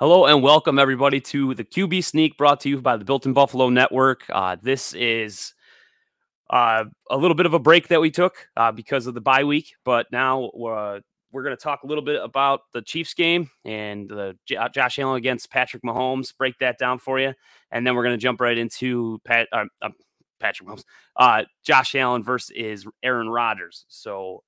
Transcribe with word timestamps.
Hello 0.00 0.26
and 0.26 0.42
welcome 0.42 0.80
everybody 0.80 1.20
to 1.20 1.54
the 1.54 1.62
QB 1.62 2.02
Sneak 2.02 2.36
brought 2.36 2.58
to 2.62 2.68
you 2.68 2.80
by 2.80 2.96
the 2.96 3.04
Built 3.04 3.26
in 3.26 3.32
Buffalo 3.32 3.68
Network. 3.68 4.24
Uh, 4.28 4.56
this 4.60 4.92
is 4.92 5.54
uh, 6.50 6.82
a 7.08 7.16
little 7.16 7.36
bit 7.36 7.46
of 7.46 7.54
a 7.54 7.60
break 7.60 7.86
that 7.86 8.00
we 8.00 8.10
took 8.10 8.48
uh, 8.56 8.72
because 8.72 9.06
of 9.06 9.14
the 9.14 9.20
bye 9.20 9.44
week, 9.44 9.72
but 9.84 10.06
now 10.10 10.50
we're, 10.52 11.00
we're 11.30 11.44
going 11.44 11.56
to 11.56 11.62
talk 11.62 11.84
a 11.84 11.86
little 11.86 12.02
bit 12.02 12.20
about 12.20 12.62
the 12.72 12.82
Chiefs 12.82 13.14
game 13.14 13.48
and 13.64 14.10
J- 14.46 14.56
uh, 14.56 14.68
Josh 14.68 14.98
Allen 14.98 15.16
against 15.16 15.48
Patrick 15.48 15.84
Mahomes. 15.84 16.36
Break 16.36 16.58
that 16.58 16.76
down 16.76 16.98
for 16.98 17.20
you, 17.20 17.32
and 17.70 17.86
then 17.86 17.94
we're 17.94 18.02
going 18.02 18.18
to 18.18 18.20
jump 18.20 18.40
right 18.40 18.58
into 18.58 19.20
Pat, 19.24 19.46
uh, 19.52 19.66
uh, 19.80 19.90
Patrick 20.40 20.68
Mahomes, 20.68 20.84
uh, 21.14 21.44
Josh 21.64 21.94
Allen 21.94 22.24
versus 22.24 22.84
Aaron 23.04 23.28
Rodgers. 23.28 23.84
So 23.86 24.42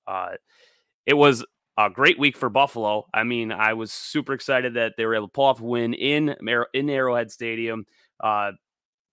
it 1.06 1.14
was 1.14 1.44
a 1.78 1.90
great 1.90 2.18
week 2.18 2.36
for 2.36 2.48
Buffalo. 2.48 3.06
I 3.12 3.24
mean, 3.24 3.52
I 3.52 3.74
was 3.74 3.92
super 3.92 4.32
excited 4.32 4.74
that 4.74 4.94
they 4.96 5.04
were 5.04 5.14
able 5.14 5.28
to 5.28 5.32
pull 5.32 5.44
off 5.44 5.60
a 5.60 5.64
win 5.64 5.94
in 5.94 6.34
in 6.72 6.90
Arrowhead 6.90 7.30
Stadium. 7.30 7.86
Uh, 8.18 8.52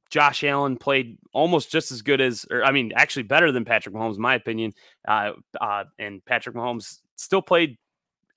Josh 0.10 0.44
Allen 0.44 0.78
played 0.78 1.18
almost 1.34 1.72
just 1.72 1.92
as 1.92 2.04
good 2.04 2.22
as, 2.22 2.46
or 2.52 2.64
I 2.64 2.72
mean, 2.72 2.92
actually 2.96 3.23
better 3.23 3.52
than 3.52 3.66
Patrick 3.66 3.96
Mahomes, 3.96 4.16
in 4.16 4.22
my 4.22 4.36
opinion. 4.36 4.73
Uh, 5.08 5.32
uh, 5.60 5.86
and 5.98 6.23
Patrick 6.23 6.56
Mahomes 6.56 7.00
still 7.16 7.42
played 7.42 7.78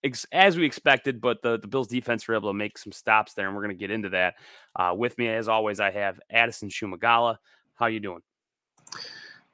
ex- 0.02 0.26
as 0.32 0.56
we 0.56 0.64
expected, 0.64 1.20
but 1.20 1.42
the, 1.42 1.58
the 1.58 1.68
Bills 1.68 1.88
defense 1.88 2.26
were 2.26 2.34
able 2.34 2.48
to 2.48 2.54
make 2.54 2.78
some 2.78 2.92
stops 2.92 3.34
there, 3.34 3.46
and 3.46 3.54
we're 3.54 3.62
going 3.62 3.76
to 3.76 3.78
get 3.78 3.90
into 3.90 4.08
that. 4.08 4.36
Uh, 4.74 4.94
with 4.96 5.18
me, 5.18 5.28
as 5.28 5.48
always, 5.48 5.78
I 5.78 5.90
have 5.90 6.18
Addison 6.30 6.70
Szumigala. 6.70 7.36
How 7.74 7.86
you 7.86 8.00
doing? 8.00 8.22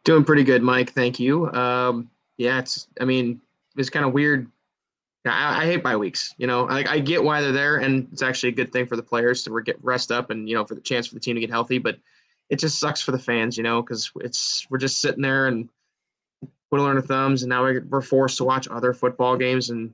Doing 0.04 0.24
pretty 0.24 0.44
good, 0.44 0.62
Mike. 0.62 0.92
Thank 0.92 1.18
you. 1.18 1.50
Um, 1.52 2.08
yeah, 2.36 2.60
it's. 2.60 2.86
I 3.00 3.04
mean, 3.04 3.40
it's 3.76 3.90
kind 3.90 4.06
of 4.06 4.12
weird 4.12 4.48
I, 5.26 5.62
I, 5.62 5.66
hate 5.66 5.82
bye 5.82 5.96
weeks. 5.96 6.34
You 6.38 6.46
know, 6.46 6.68
I, 6.68 6.84
I 6.88 6.98
get 6.98 7.22
why 7.22 7.40
they're 7.40 7.52
there, 7.52 7.76
and 7.76 8.08
it's 8.12 8.22
actually 8.22 8.50
a 8.50 8.56
good 8.56 8.72
thing 8.72 8.86
for 8.86 8.96
the 8.96 9.02
players 9.02 9.44
to 9.44 9.62
get 9.62 9.82
rest 9.82 10.10
up 10.10 10.30
and 10.30 10.48
you 10.48 10.54
know 10.54 10.64
for 10.64 10.74
the 10.74 10.80
chance 10.80 11.06
for 11.06 11.14
the 11.14 11.20
team 11.20 11.36
to 11.36 11.40
get 11.40 11.50
healthy. 11.50 11.78
But 11.78 11.98
it 12.50 12.58
just 12.58 12.78
sucks 12.78 13.00
for 13.00 13.12
the 13.12 13.18
fans, 13.18 13.56
you 13.56 13.62
know, 13.62 13.82
because 13.82 14.10
it's 14.16 14.66
we're 14.68 14.78
just 14.78 15.00
sitting 15.00 15.22
there 15.22 15.46
and 15.46 15.68
twiddling 16.68 16.96
our 16.96 17.02
thumbs, 17.02 17.42
and 17.42 17.50
now 17.50 17.62
we're 17.62 18.02
forced 18.02 18.36
to 18.38 18.44
watch 18.44 18.66
other 18.68 18.92
football 18.92 19.36
games 19.36 19.70
and 19.70 19.92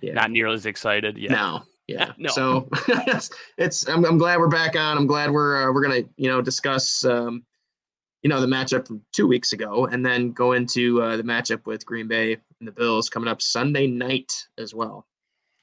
yeah. 0.00 0.14
not 0.14 0.30
nearly 0.30 0.54
as 0.54 0.66
excited. 0.66 1.16
Yeah, 1.16 1.32
no, 1.32 1.62
yeah, 1.86 2.12
no. 2.18 2.30
So 2.30 2.68
it's, 2.88 3.30
it's 3.58 3.88
I'm, 3.88 4.04
I'm 4.04 4.18
glad 4.18 4.38
we're 4.38 4.48
back 4.48 4.76
on. 4.76 4.96
I'm 4.96 5.06
glad 5.06 5.30
we're 5.30 5.62
uh, 5.62 5.72
we're 5.72 5.82
gonna 5.82 6.02
you 6.16 6.28
know 6.28 6.42
discuss 6.42 7.04
um, 7.04 7.44
you 8.22 8.28
know 8.28 8.40
the 8.40 8.46
matchup 8.46 8.86
from 8.86 9.02
two 9.12 9.26
weeks 9.26 9.52
ago, 9.52 9.86
and 9.86 10.04
then 10.04 10.32
go 10.32 10.52
into 10.52 11.02
uh, 11.02 11.16
the 11.16 11.22
matchup 11.22 11.66
with 11.66 11.84
Green 11.84 12.08
Bay 12.08 12.36
and 12.58 12.68
the 12.68 12.72
Bills 12.72 13.08
coming 13.08 13.28
up 13.28 13.42
Sunday 13.42 13.86
night 13.86 14.32
as 14.58 14.74
well. 14.74 15.06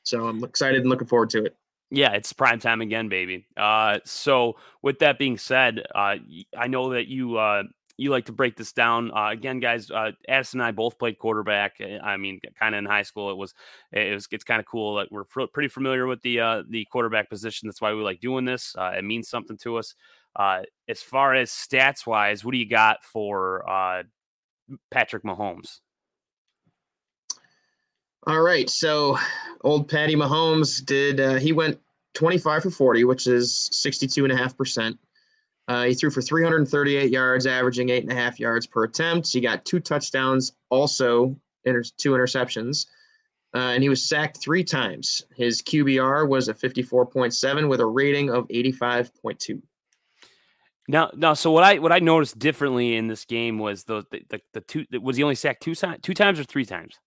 So 0.04 0.28
I'm 0.28 0.44
excited 0.44 0.82
and 0.82 0.90
looking 0.90 1.08
forward 1.08 1.30
to 1.32 1.46
it. 1.46 1.56
Yeah, 1.92 2.12
it's 2.12 2.34
prime 2.34 2.60
time 2.60 2.82
again, 2.82 3.10
baby. 3.10 3.48
Uh, 3.58 4.00
so 4.06 4.58
with 4.84 5.00
that 5.00 5.18
being 5.18 5.38
said, 5.38 5.82
uh, 5.96 6.16
I 6.56 6.68
know 6.68 6.92
that 6.92 7.08
you 7.08 7.38
uh, 7.38 7.64
you 8.00 8.12
like 8.12 8.26
to 8.26 8.32
break 8.32 8.56
this 8.56 8.72
down 8.72 9.12
uh, 9.12 9.30
again, 9.30 9.60
guys. 9.60 9.92
Uh, 9.92 10.12
Addison 10.28 10.62
and 10.62 10.68
I 10.68 10.72
both 10.72 10.98
played 10.98 11.20
quarterback. 11.20 11.76
Eh, 11.82 11.98
I 12.02 12.16
mean, 12.16 12.40
kind 12.58 12.74
of 12.74 12.80
in 12.80 12.86
high 12.86 13.02
school. 13.02 13.30
It 13.30 13.38
was 13.38 13.54
it 13.92 14.14
was 14.14 14.28
it's 14.32 14.44
kind 14.46 14.60
of 14.60 14.66
cool 14.66 14.96
that 14.96 15.12
we're 15.12 15.26
pretty 15.26 15.68
familiar 15.68 16.08
with 16.08 16.22
the 16.22 16.40
uh, 16.40 16.64
the 16.70 16.86
quarterback 16.92 17.30
position. 17.30 17.68
That's 17.68 17.82
why 17.82 17.94
we 17.94 18.02
like 18.02 18.22
doing 18.22 18.46
this. 18.46 18.76
Uh, 18.78 18.94
it 18.98 19.04
means 19.04 19.28
something 19.28 19.58
to 19.58 19.78
us. 19.78 19.96
Uh, 20.36 20.62
as 20.88 21.02
far 21.02 21.36
as 21.36 21.52
stats 21.52 22.06
wise, 22.06 22.46
what 22.46 22.52
do 22.52 22.58
you 22.58 22.70
got 22.70 23.04
for 23.04 23.70
uh, 23.70 24.04
Patrick 24.92 25.24
Mahomes? 25.24 25.80
All 28.28 28.42
right. 28.42 28.70
So 28.70 29.18
old 29.64 29.90
Patty 29.90 30.16
Mahomes 30.16 30.86
did, 30.86 31.20
uh, 31.20 31.36
he 31.36 31.52
went 31.52 31.80
25 32.14 32.64
for 32.64 32.70
40, 32.70 33.04
which 33.06 33.28
is 33.28 33.70
62.5%. 33.74 34.98
Uh, 35.68 35.84
he 35.84 35.94
threw 35.94 36.10
for 36.10 36.22
338 36.22 37.12
yards, 37.12 37.46
averaging 37.46 37.90
eight 37.90 38.04
and 38.04 38.12
a 38.12 38.16
half 38.16 38.40
yards 38.40 38.66
per 38.66 38.84
attempt. 38.86 39.32
He 39.32 39.40
got 39.40 39.66
two 39.66 39.80
touchdowns, 39.80 40.54
also 40.70 41.36
inter- 41.64 41.84
two 41.98 42.12
interceptions, 42.12 42.88
uh, 43.54 43.74
and 43.74 43.84
he 43.84 43.90
was 43.90 44.08
sacked 44.08 44.42
three 44.42 44.64
times. 44.64 45.24
His 45.36 45.62
QBR 45.62 46.28
was 46.28 46.50
a 46.50 46.56
54.7 46.56 47.70
with 47.70 47.82
a 47.82 47.86
rating 47.86 48.32
of 48.32 48.48
85.2. 48.48 49.62
Now, 50.90 51.12
now, 51.16 51.36
so 51.36 51.52
what 51.52 51.64
I 51.64 51.78
what 51.78 51.92
I 51.92 52.00
noticed 52.00 52.40
differently 52.40 52.96
in 52.96 53.06
this 53.06 53.24
game 53.24 53.60
was 53.60 53.84
the 53.84 54.04
the, 54.10 54.24
the, 54.30 54.42
the 54.54 54.62
two 54.62 54.86
was 55.00 55.18
he 55.18 55.24
only 55.24 55.36
sacked 55.36 55.62
two 55.62 55.76
two 56.02 56.16
times 56.16 56.40
or 56.40 56.44
three 56.44 56.66
times? 56.66 56.98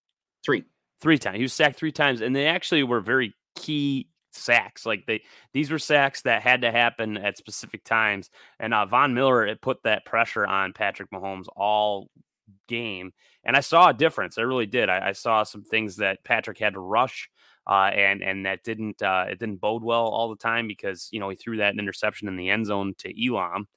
Three 0.45 0.63
three 1.01 1.19
times. 1.19 1.39
He 1.39 1.43
was 1.43 1.53
sacked 1.53 1.81
three 1.81 1.91
times, 1.91 2.21
and 2.21 2.35
they 2.35 2.47
actually 2.47 2.85
were 2.85 3.01
very 3.01 3.35
key 3.57 4.09
sacks. 4.31 4.87
Like 4.87 5.05
they 5.07 5.23
these 5.53 5.73
were 5.73 5.81
sacks 5.81 6.23
that 6.23 6.43
had 6.43 6.63
to 6.63 6.71
happen 6.71 7.17
at 7.17 7.37
specific 7.37 7.83
times. 7.83 8.31
And 8.61 8.73
uh, 8.73 8.87
Von 8.87 9.15
Miller 9.15 9.45
it 9.45 9.61
put 9.61 9.83
that 9.83 10.05
pressure 10.05 10.47
on 10.47 10.73
Patrick 10.73 11.11
Mahomes 11.11 11.47
all 11.57 12.09
game, 12.69 13.13
and 13.43 13.57
I 13.57 13.61
saw 13.61 13.89
a 13.89 13.95
difference. 13.95 14.39
I 14.39 14.43
really 14.43 14.67
did. 14.67 14.91
I, 14.91 15.09
I 15.09 15.13
saw 15.13 15.43
some 15.43 15.65
things 15.65 15.97
that 15.97 16.23
Patrick 16.23 16.59
had 16.59 16.75
to 16.75 16.81
rush. 16.81 17.29
Uh, 17.67 17.91
and 17.95 18.23
and 18.23 18.45
that 18.47 18.65
didn't 18.65 19.01
uh, 19.03 19.27
it 19.29 19.39
didn't 19.39 19.61
bode 19.61 19.85
well 19.85 20.07
all 20.07 20.29
the 20.29 20.37
time 20.37 20.67
because 20.67 21.09
you 21.13 21.21
know 21.21 21.29
he 21.29 21.37
threw 21.37 21.59
that 21.59 21.79
interception 21.79 22.27
in 22.27 22.37
the 22.37 22.51
end 22.51 22.67
zone 22.67 22.95
to 22.99 23.27
Elam, 23.27 23.69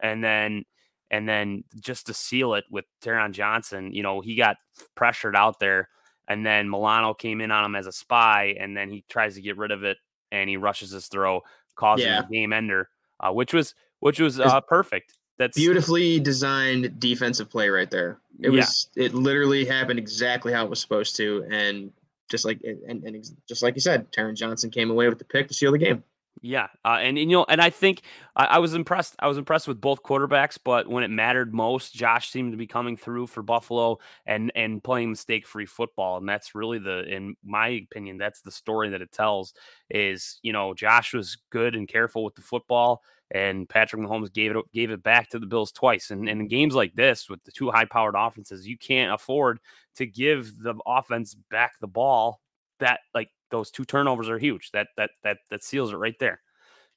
and 0.00 0.22
then 0.22 0.64
and 1.10 1.28
then 1.28 1.64
just 1.80 2.06
to 2.06 2.14
seal 2.14 2.54
it 2.54 2.64
with 2.70 2.84
Taron 3.02 3.32
Johnson, 3.32 3.92
you 3.92 4.02
know 4.02 4.20
he 4.20 4.36
got 4.36 4.58
pressured 4.94 5.34
out 5.34 5.58
there 5.58 5.88
and 6.28 6.46
then 6.46 6.68
Milano 6.70 7.14
came 7.14 7.40
in 7.40 7.50
on 7.50 7.64
him 7.64 7.74
as 7.74 7.86
a 7.86 7.92
spy, 7.92 8.54
and 8.58 8.76
then 8.76 8.90
he 8.90 9.04
tries 9.08 9.34
to 9.34 9.40
get 9.40 9.56
rid 9.56 9.70
of 9.70 9.84
it, 9.84 9.98
and 10.30 10.48
he 10.48 10.56
rushes 10.56 10.90
his 10.90 11.06
throw, 11.08 11.42
causing 11.74 12.06
yeah. 12.06 12.20
a 12.20 12.28
game 12.28 12.52
ender, 12.52 12.88
uh, 13.20 13.32
which 13.32 13.52
was 13.52 13.74
which 14.00 14.20
was 14.20 14.38
uh, 14.40 14.60
perfect. 14.62 15.18
That's 15.38 15.56
beautifully 15.56 16.20
designed 16.20 16.98
defensive 17.00 17.50
play 17.50 17.68
right 17.68 17.90
there. 17.90 18.18
It 18.40 18.50
was 18.50 18.88
yeah. 18.94 19.06
it 19.06 19.14
literally 19.14 19.64
happened 19.64 19.98
exactly 19.98 20.52
how 20.52 20.64
it 20.64 20.70
was 20.70 20.80
supposed 20.80 21.16
to, 21.16 21.44
and 21.50 21.92
just 22.32 22.44
like 22.44 22.60
and, 22.64 23.04
and 23.04 23.24
just 23.48 23.62
like 23.62 23.76
you 23.76 23.80
said, 23.80 24.10
Taron 24.10 24.34
Johnson 24.34 24.70
came 24.70 24.90
away 24.90 25.08
with 25.08 25.18
the 25.18 25.24
pick 25.24 25.46
to 25.46 25.54
seal 25.54 25.70
the 25.70 25.78
game. 25.78 26.02
Yeah, 26.40 26.68
uh, 26.84 26.96
and, 26.98 27.18
and, 27.18 27.30
you 27.30 27.36
know, 27.36 27.46
and 27.48 27.60
I 27.60 27.70
think 27.70 28.02
I, 28.34 28.46
I, 28.46 28.58
was 28.58 28.74
impressed. 28.74 29.14
I 29.20 29.28
was 29.28 29.38
impressed 29.38 29.68
with 29.68 29.80
both 29.80 30.02
quarterbacks, 30.02 30.58
but 30.62 30.88
when 30.88 31.04
it 31.04 31.10
mattered 31.10 31.54
most, 31.54 31.94
Josh 31.94 32.30
seemed 32.30 32.52
to 32.52 32.56
be 32.56 32.66
coming 32.66 32.96
through 32.96 33.28
for 33.28 33.42
Buffalo 33.42 33.98
and 34.26 34.50
and 34.56 34.82
playing 34.82 35.10
mistake 35.10 35.46
free 35.46 35.66
football, 35.66 36.16
and 36.16 36.28
that's 36.28 36.54
really 36.54 36.78
the, 36.78 37.04
in 37.04 37.36
my 37.44 37.68
opinion, 37.68 38.16
that's 38.16 38.40
the 38.40 38.50
story 38.50 38.88
that 38.88 39.02
it 39.02 39.12
tells. 39.12 39.52
Is 39.90 40.40
you 40.42 40.52
know, 40.52 40.74
Josh 40.74 41.12
was 41.12 41.36
good 41.50 41.76
and 41.76 41.86
careful 41.86 42.24
with 42.24 42.34
the 42.34 42.42
football, 42.42 43.02
and 43.32 43.68
Patrick 43.68 44.02
Mahomes 44.02 44.32
gave 44.32 44.54
it 44.54 44.64
gave 44.72 44.90
it 44.90 45.02
back 45.02 45.30
to 45.30 45.38
the 45.38 45.46
Bills 45.46 45.72
twice. 45.72 46.10
And, 46.10 46.28
and 46.28 46.42
in 46.42 46.48
games 46.48 46.74
like 46.74 46.94
this, 46.94 47.28
with 47.28 47.42
the 47.44 47.52
two 47.52 47.70
high 47.70 47.86
powered 47.86 48.14
offenses, 48.16 48.68
you 48.68 48.76
can't 48.76 49.12
afford 49.12 49.58
to 49.96 50.06
give 50.06 50.58
the 50.62 50.74
offense 50.86 51.34
back 51.50 51.80
the 51.80 51.86
ball 51.86 52.40
that 52.78 53.00
like 53.14 53.30
those 53.50 53.70
two 53.70 53.84
turnovers 53.84 54.28
are 54.28 54.38
huge. 54.38 54.70
That 54.72 54.88
that 54.96 55.10
that 55.22 55.38
that 55.50 55.64
seals 55.64 55.92
it 55.92 55.96
right 55.96 56.18
there. 56.20 56.40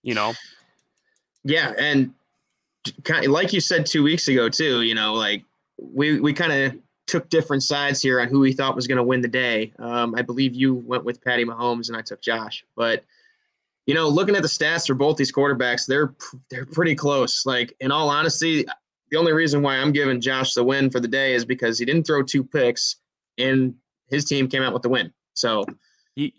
You 0.03 0.13
know. 0.13 0.33
Yeah, 1.43 1.73
and 1.77 2.13
kind 3.03 3.25
of, 3.25 3.31
like 3.31 3.53
you 3.53 3.61
said 3.61 3.85
two 3.85 4.03
weeks 4.03 4.27
ago 4.27 4.49
too. 4.49 4.81
You 4.81 4.95
know, 4.95 5.13
like 5.13 5.43
we 5.77 6.19
we 6.19 6.33
kind 6.33 6.51
of 6.51 6.79
took 7.07 7.29
different 7.29 7.63
sides 7.63 8.01
here 8.01 8.19
on 8.19 8.27
who 8.27 8.39
we 8.39 8.51
thought 8.51 8.75
was 8.75 8.87
going 8.87 8.97
to 8.97 9.03
win 9.03 9.21
the 9.21 9.27
day. 9.27 9.71
Um, 9.79 10.15
I 10.15 10.21
believe 10.21 10.55
you 10.55 10.73
went 10.73 11.05
with 11.05 11.23
Patty 11.23 11.45
Mahomes 11.45 11.87
and 11.87 11.95
I 11.95 12.01
took 12.01 12.19
Josh, 12.19 12.65
but 12.75 13.03
you 13.85 13.93
know, 13.93 14.07
looking 14.07 14.35
at 14.35 14.41
the 14.41 14.47
stats 14.47 14.87
for 14.87 14.95
both 14.95 15.17
these 15.17 15.31
quarterbacks, 15.31 15.85
they're 15.85 16.13
they're 16.49 16.65
pretty 16.65 16.95
close. 16.95 17.45
Like 17.45 17.75
in 17.79 17.91
all 17.91 18.09
honesty, 18.09 18.65
the 19.11 19.17
only 19.17 19.33
reason 19.33 19.61
why 19.61 19.77
I'm 19.77 19.91
giving 19.91 20.19
Josh 20.19 20.53
the 20.53 20.63
win 20.63 20.89
for 20.89 20.99
the 20.99 21.07
day 21.07 21.33
is 21.33 21.45
because 21.45 21.77
he 21.77 21.85
didn't 21.85 22.05
throw 22.05 22.23
two 22.23 22.43
picks 22.43 22.97
and 23.37 23.75
his 24.07 24.25
team 24.25 24.47
came 24.47 24.63
out 24.63 24.73
with 24.73 24.81
the 24.81 24.89
win. 24.89 25.13
So 25.33 25.65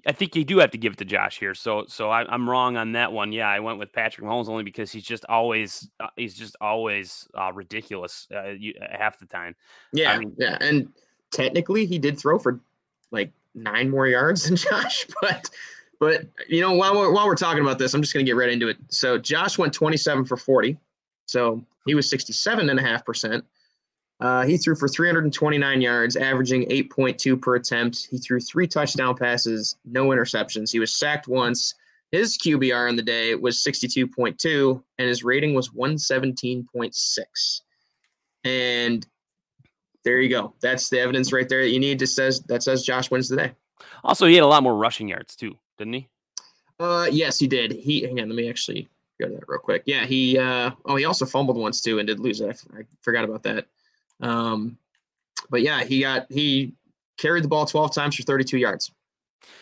I 0.06 0.12
think 0.12 0.34
you 0.34 0.44
do 0.44 0.58
have 0.58 0.70
to 0.70 0.78
give 0.78 0.94
it 0.94 0.98
to 0.98 1.04
Josh 1.04 1.38
here. 1.38 1.54
So, 1.54 1.84
so 1.86 2.08
I, 2.10 2.34
am 2.34 2.48
wrong 2.48 2.78
on 2.78 2.92
that 2.92 3.12
one. 3.12 3.30
Yeah, 3.32 3.48
I 3.48 3.60
went 3.60 3.78
with 3.78 3.92
Patrick 3.92 4.26
Mahomes 4.26 4.48
only 4.48 4.64
because 4.64 4.90
he's 4.90 5.04
just 5.04 5.26
always 5.28 5.90
uh, 6.00 6.08
he's 6.16 6.34
just 6.34 6.56
always 6.62 7.28
uh, 7.38 7.52
ridiculous 7.52 8.26
uh, 8.34 8.48
you, 8.48 8.74
uh, 8.80 8.86
half 8.90 9.18
the 9.18 9.26
time. 9.26 9.54
Yeah, 9.92 10.12
I 10.12 10.18
mean, 10.18 10.34
yeah, 10.38 10.56
and 10.62 10.88
technically 11.30 11.84
he 11.84 11.98
did 11.98 12.18
throw 12.18 12.38
for 12.38 12.60
like 13.10 13.32
nine 13.54 13.90
more 13.90 14.06
yards 14.06 14.44
than 14.44 14.56
Josh, 14.56 15.06
but 15.20 15.50
but 15.98 16.26
you 16.48 16.60
know 16.60 16.72
while 16.72 16.94
we're 16.96 17.12
while 17.12 17.26
we're 17.26 17.34
talking 17.34 17.62
about 17.62 17.78
this, 17.78 17.94
I'm 17.94 18.02
just 18.02 18.12
gonna 18.12 18.24
get 18.24 18.36
right 18.36 18.50
into 18.50 18.68
it. 18.68 18.76
So 18.88 19.18
Josh 19.18 19.58
went 19.58 19.72
27 19.72 20.24
for 20.24 20.36
40, 20.36 20.76
so 21.26 21.64
he 21.86 21.94
was 21.94 22.08
67 22.10 22.68
and 22.70 22.78
a 22.78 22.82
half 22.82 23.04
percent. 23.04 23.44
Uh, 24.18 24.46
he 24.46 24.56
threw 24.56 24.74
for 24.74 24.88
329 24.88 25.80
yards, 25.80 26.16
averaging 26.16 26.66
8.2 26.68 27.40
per 27.40 27.56
attempt. 27.56 28.08
He 28.10 28.16
threw 28.18 28.40
three 28.40 28.66
touchdown 28.66 29.14
passes, 29.14 29.76
no 29.84 30.06
interceptions. 30.06 30.72
He 30.72 30.78
was 30.78 30.96
sacked 30.96 31.28
once. 31.28 31.74
His 32.12 32.38
QBR 32.38 32.88
on 32.88 32.96
the 32.96 33.02
day 33.02 33.34
was 33.34 33.58
62.2, 33.58 34.82
and 34.98 35.08
his 35.08 35.22
rating 35.22 35.54
was 35.54 35.70
117.6. 35.70 37.60
And 38.44 39.06
there 40.04 40.20
you 40.20 40.30
go. 40.30 40.54
That's 40.60 40.88
the 40.88 41.00
evidence 41.00 41.32
right 41.32 41.48
there 41.48 41.62
that 41.62 41.70
you 41.70 41.80
need 41.80 41.98
to 41.98 42.06
says 42.06 42.40
that 42.42 42.62
says 42.62 42.84
Josh 42.84 43.10
wins 43.10 43.28
the 43.28 43.36
day. 43.36 43.52
Also, 44.04 44.26
he 44.26 44.36
had 44.36 44.44
a 44.44 44.46
lot 44.46 44.62
more 44.62 44.76
rushing 44.76 45.08
yards 45.08 45.34
too, 45.34 45.58
didn't 45.78 45.94
he? 45.94 46.08
Uh, 46.78 47.08
yes, 47.10 47.38
he 47.38 47.46
did. 47.46 47.72
He 47.72 48.02
hang 48.02 48.20
on, 48.20 48.28
let 48.28 48.36
me 48.36 48.48
actually 48.48 48.88
go 49.20 49.28
to 49.28 49.34
that 49.34 49.48
real 49.48 49.60
quick. 49.60 49.82
Yeah, 49.86 50.04
he. 50.04 50.38
Uh, 50.38 50.70
oh, 50.84 50.96
he 50.96 51.04
also 51.04 51.24
fumbled 51.24 51.56
once 51.56 51.80
too 51.80 51.98
and 51.98 52.06
did 52.06 52.20
lose 52.20 52.40
it. 52.40 52.62
I, 52.74 52.80
I 52.80 52.82
forgot 53.00 53.24
about 53.24 53.42
that. 53.44 53.66
Um, 54.20 54.78
but 55.50 55.62
yeah, 55.62 55.84
he 55.84 56.00
got 56.00 56.26
he 56.30 56.72
carried 57.16 57.44
the 57.44 57.48
ball 57.48 57.66
12 57.66 57.94
times 57.94 58.16
for 58.16 58.22
32 58.22 58.58
yards. 58.58 58.92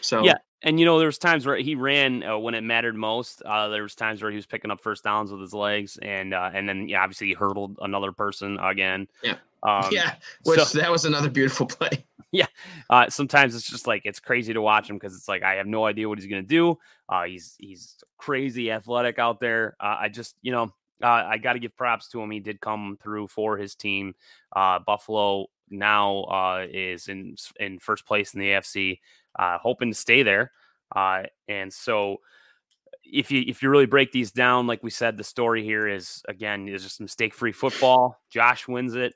So 0.01 0.25
yeah, 0.25 0.39
and 0.63 0.81
you 0.81 0.87
know 0.87 0.99
there 0.99 1.07
was 1.07 1.19
times 1.19 1.47
where 1.47 1.57
he 1.57 1.75
ran 1.75 2.23
uh, 2.23 2.39
when 2.39 2.55
it 2.55 2.63
mattered 2.63 2.97
most. 2.97 3.43
Uh, 3.43 3.69
there 3.69 3.83
was 3.83 3.95
times 3.95 4.23
where 4.23 4.31
he 4.31 4.37
was 4.37 4.47
picking 4.47 4.71
up 4.71 4.81
first 4.81 5.05
downs 5.05 5.31
with 5.31 5.41
his 5.41 5.55
legs, 5.55 5.99
and 6.01 6.35
uh, 6.35 6.51
and 6.53 6.69
then 6.69 6.89
yeah, 6.89 7.03
obviously 7.03 7.29
he 7.29 7.35
hurdled 7.35 7.79
another 7.83 8.13
person 8.13 8.59
again. 8.59 9.09
Yeah, 9.23 9.37
um, 9.63 9.89
yeah, 9.93 10.15
which 10.45 10.61
so, 10.61 10.79
that 10.79 10.91
was 10.91 11.05
another 11.05 11.31
beautiful 11.31 11.67
play. 11.67 12.05
Yeah, 12.35 12.47
uh, 12.91 13.09
sometimes 13.11 13.55
it's 13.55 13.71
just 13.71 13.87
like 13.87 14.03
it's 14.05 14.19
crazy 14.19 14.53
to 14.53 14.61
watch 14.61 14.91
him 14.91 14.97
because 14.97 15.15
it's 15.15 15.29
like 15.29 15.45
I 15.45 15.55
have 15.55 15.69
no 15.69 15.87
idea 15.87 16.09
what 16.09 16.19
he's 16.19 16.27
gonna 16.27 16.43
do. 16.43 16.77
Uh, 17.09 17.23
he's 17.25 17.55
he's 17.61 17.97
crazy 18.19 18.73
athletic 18.73 19.21
out 19.21 19.39
there. 19.39 19.77
Uh, 19.79 19.99
I 20.01 20.09
just 20.09 20.35
you 20.43 20.51
know 20.51 20.73
I 21.01 21.39
got 21.39 21.53
to 21.53 21.61
give 21.61 21.77
props 21.77 22.09
to 22.09 22.21
him. 22.21 22.31
He 22.33 22.41
did 22.41 22.61
come 22.61 22.99
through 23.01 23.29
for 23.29 23.57
his 23.57 23.77
team. 23.77 24.15
Buffalo 24.53 25.47
now 25.71 26.59
is 26.69 27.07
in 27.09 27.37
in 27.61 27.79
first 27.79 28.05
place 28.07 28.35
in 28.35 28.41
the 28.41 28.47
AFC 28.49 28.99
uh, 29.39 29.59
hoping 29.59 29.91
to 29.91 29.97
stay 29.97 30.23
there. 30.25 30.51
Uh, 30.95 31.25
and 31.49 31.73
so, 31.73 32.17
if 33.05 33.31
you 33.31 33.45
if 33.47 33.63
you 33.63 33.71
really 33.71 33.87
break 33.87 34.13
these 34.13 34.33
down, 34.33 34.67
like 34.67 34.83
we 34.83 34.91
said, 34.91 35.17
the 35.17 35.25
story 35.25 35.63
here 35.65 35.87
is 35.89 36.23
again 36.29 36.69
is 36.69 36.83
just 36.83 37.01
mistake 37.01 37.35
free 37.35 37.53
football. 37.53 38.21
Josh 38.31 38.67
wins 38.67 38.95
it 38.95 39.15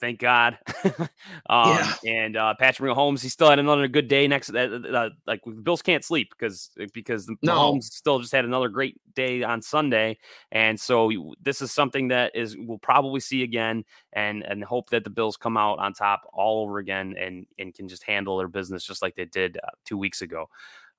thank 0.00 0.18
God. 0.18 0.58
um, 0.84 1.08
yeah. 1.48 1.94
And 2.06 2.36
uh, 2.36 2.54
Patrick 2.58 2.90
Mahomes, 2.92 3.22
he 3.22 3.28
still 3.28 3.50
had 3.50 3.58
another 3.58 3.88
good 3.88 4.08
day 4.08 4.26
next. 4.28 4.50
Uh, 4.50 4.80
uh, 4.92 5.10
like 5.26 5.40
the 5.44 5.52
Bills 5.52 5.82
can't 5.82 6.04
sleep 6.04 6.30
because 6.30 6.70
because 6.92 7.26
the 7.26 7.36
no. 7.42 7.54
Mahomes 7.54 7.84
still 7.84 8.18
just 8.18 8.32
had 8.32 8.44
another 8.44 8.68
great 8.68 9.00
day 9.14 9.42
on 9.42 9.62
Sunday, 9.62 10.18
and 10.52 10.78
so 10.78 11.10
this 11.42 11.62
is 11.62 11.72
something 11.72 12.08
that 12.08 12.34
is 12.34 12.56
we'll 12.58 12.78
probably 12.78 13.20
see 13.20 13.42
again, 13.42 13.84
and 14.12 14.42
and 14.42 14.64
hope 14.64 14.90
that 14.90 15.04
the 15.04 15.10
Bills 15.10 15.36
come 15.36 15.56
out 15.56 15.78
on 15.78 15.92
top 15.92 16.22
all 16.32 16.62
over 16.62 16.78
again 16.78 17.14
and 17.18 17.46
and 17.58 17.74
can 17.74 17.88
just 17.88 18.02
handle 18.02 18.38
their 18.38 18.48
business 18.48 18.84
just 18.84 19.02
like 19.02 19.14
they 19.14 19.24
did 19.24 19.58
uh, 19.62 19.70
two 19.84 19.98
weeks 19.98 20.22
ago. 20.22 20.48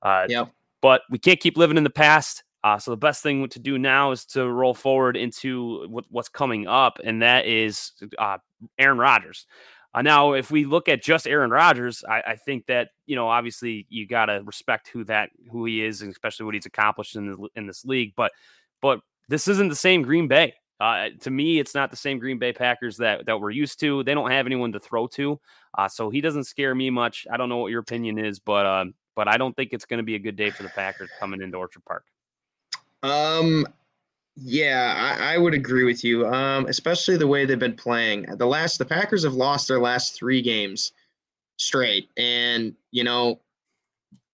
Uh, 0.01 0.25
yep. 0.29 0.51
But 0.81 1.01
we 1.09 1.19
can't 1.19 1.39
keep 1.39 1.57
living 1.57 1.77
in 1.77 1.83
the 1.83 1.89
past. 1.89 2.43
Uh, 2.63 2.77
so 2.77 2.91
the 2.91 2.97
best 2.97 3.23
thing 3.23 3.47
to 3.47 3.59
do 3.59 3.77
now 3.77 4.11
is 4.11 4.25
to 4.25 4.49
roll 4.49 4.73
forward 4.73 5.15
into 5.15 5.87
what, 5.87 6.05
what's 6.09 6.29
coming 6.29 6.67
up, 6.67 6.99
and 7.03 7.21
that 7.21 7.45
is 7.45 7.93
uh, 8.17 8.37
Aaron 8.77 8.97
Rodgers. 8.97 9.45
Uh, 9.93 10.01
now, 10.01 10.33
if 10.33 10.51
we 10.51 10.65
look 10.65 10.87
at 10.87 11.01
just 11.01 11.25
Aaron 11.27 11.49
Rodgers, 11.49 12.03
I, 12.07 12.21
I 12.27 12.35
think 12.35 12.67
that 12.67 12.89
you 13.05 13.15
know 13.15 13.27
obviously 13.27 13.87
you 13.89 14.07
got 14.07 14.25
to 14.25 14.41
respect 14.43 14.89
who 14.89 15.03
that 15.05 15.29
who 15.51 15.65
he 15.65 15.83
is, 15.83 16.01
and 16.01 16.11
especially 16.11 16.45
what 16.45 16.53
he's 16.53 16.65
accomplished 16.65 17.15
in 17.15 17.31
the, 17.31 17.47
in 17.55 17.65
this 17.65 17.85
league. 17.85 18.13
But 18.15 18.31
but 18.81 18.99
this 19.29 19.47
isn't 19.47 19.69
the 19.69 19.75
same 19.75 20.01
Green 20.01 20.27
Bay. 20.27 20.53
Uh, 20.79 21.09
to 21.21 21.29
me, 21.31 21.59
it's 21.59 21.75
not 21.75 21.91
the 21.91 21.97
same 21.97 22.19
Green 22.19 22.39
Bay 22.39 22.53
Packers 22.53 22.97
that 22.97 23.25
that 23.25 23.39
we're 23.39 23.51
used 23.51 23.79
to. 23.79 24.03
They 24.03 24.13
don't 24.13 24.31
have 24.31 24.45
anyone 24.45 24.71
to 24.73 24.79
throw 24.79 25.07
to, 25.07 25.39
uh, 25.77 25.87
so 25.87 26.09
he 26.09 26.21
doesn't 26.21 26.43
scare 26.43 26.75
me 26.75 26.89
much. 26.89 27.25
I 27.31 27.37
don't 27.37 27.49
know 27.49 27.57
what 27.57 27.71
your 27.71 27.81
opinion 27.81 28.19
is, 28.19 28.37
but 28.37 28.65
um, 28.65 28.93
but 29.15 29.27
I 29.27 29.37
don't 29.37 29.55
think 29.55 29.73
it's 29.73 29.85
going 29.85 29.97
to 29.97 30.03
be 30.03 30.15
a 30.15 30.19
good 30.19 30.35
day 30.35 30.51
for 30.51 30.63
the 30.63 30.69
Packers 30.69 31.09
coming 31.19 31.41
into 31.41 31.57
Orchard 31.57 31.83
Park. 31.85 32.03
Um, 33.03 33.65
yeah, 34.35 35.17
I, 35.19 35.35
I, 35.35 35.37
would 35.37 35.53
agree 35.53 35.83
with 35.83 36.03
you. 36.03 36.27
Um, 36.27 36.65
especially 36.67 37.17
the 37.17 37.27
way 37.27 37.45
they've 37.45 37.59
been 37.59 37.75
playing. 37.75 38.23
The 38.37 38.45
last, 38.45 38.77
the 38.77 38.85
Packers 38.85 39.23
have 39.23 39.33
lost 39.33 39.67
their 39.67 39.79
last 39.79 40.15
three 40.15 40.41
games 40.41 40.91
straight, 41.57 42.09
and 42.17 42.73
you 42.91 43.03
know, 43.03 43.39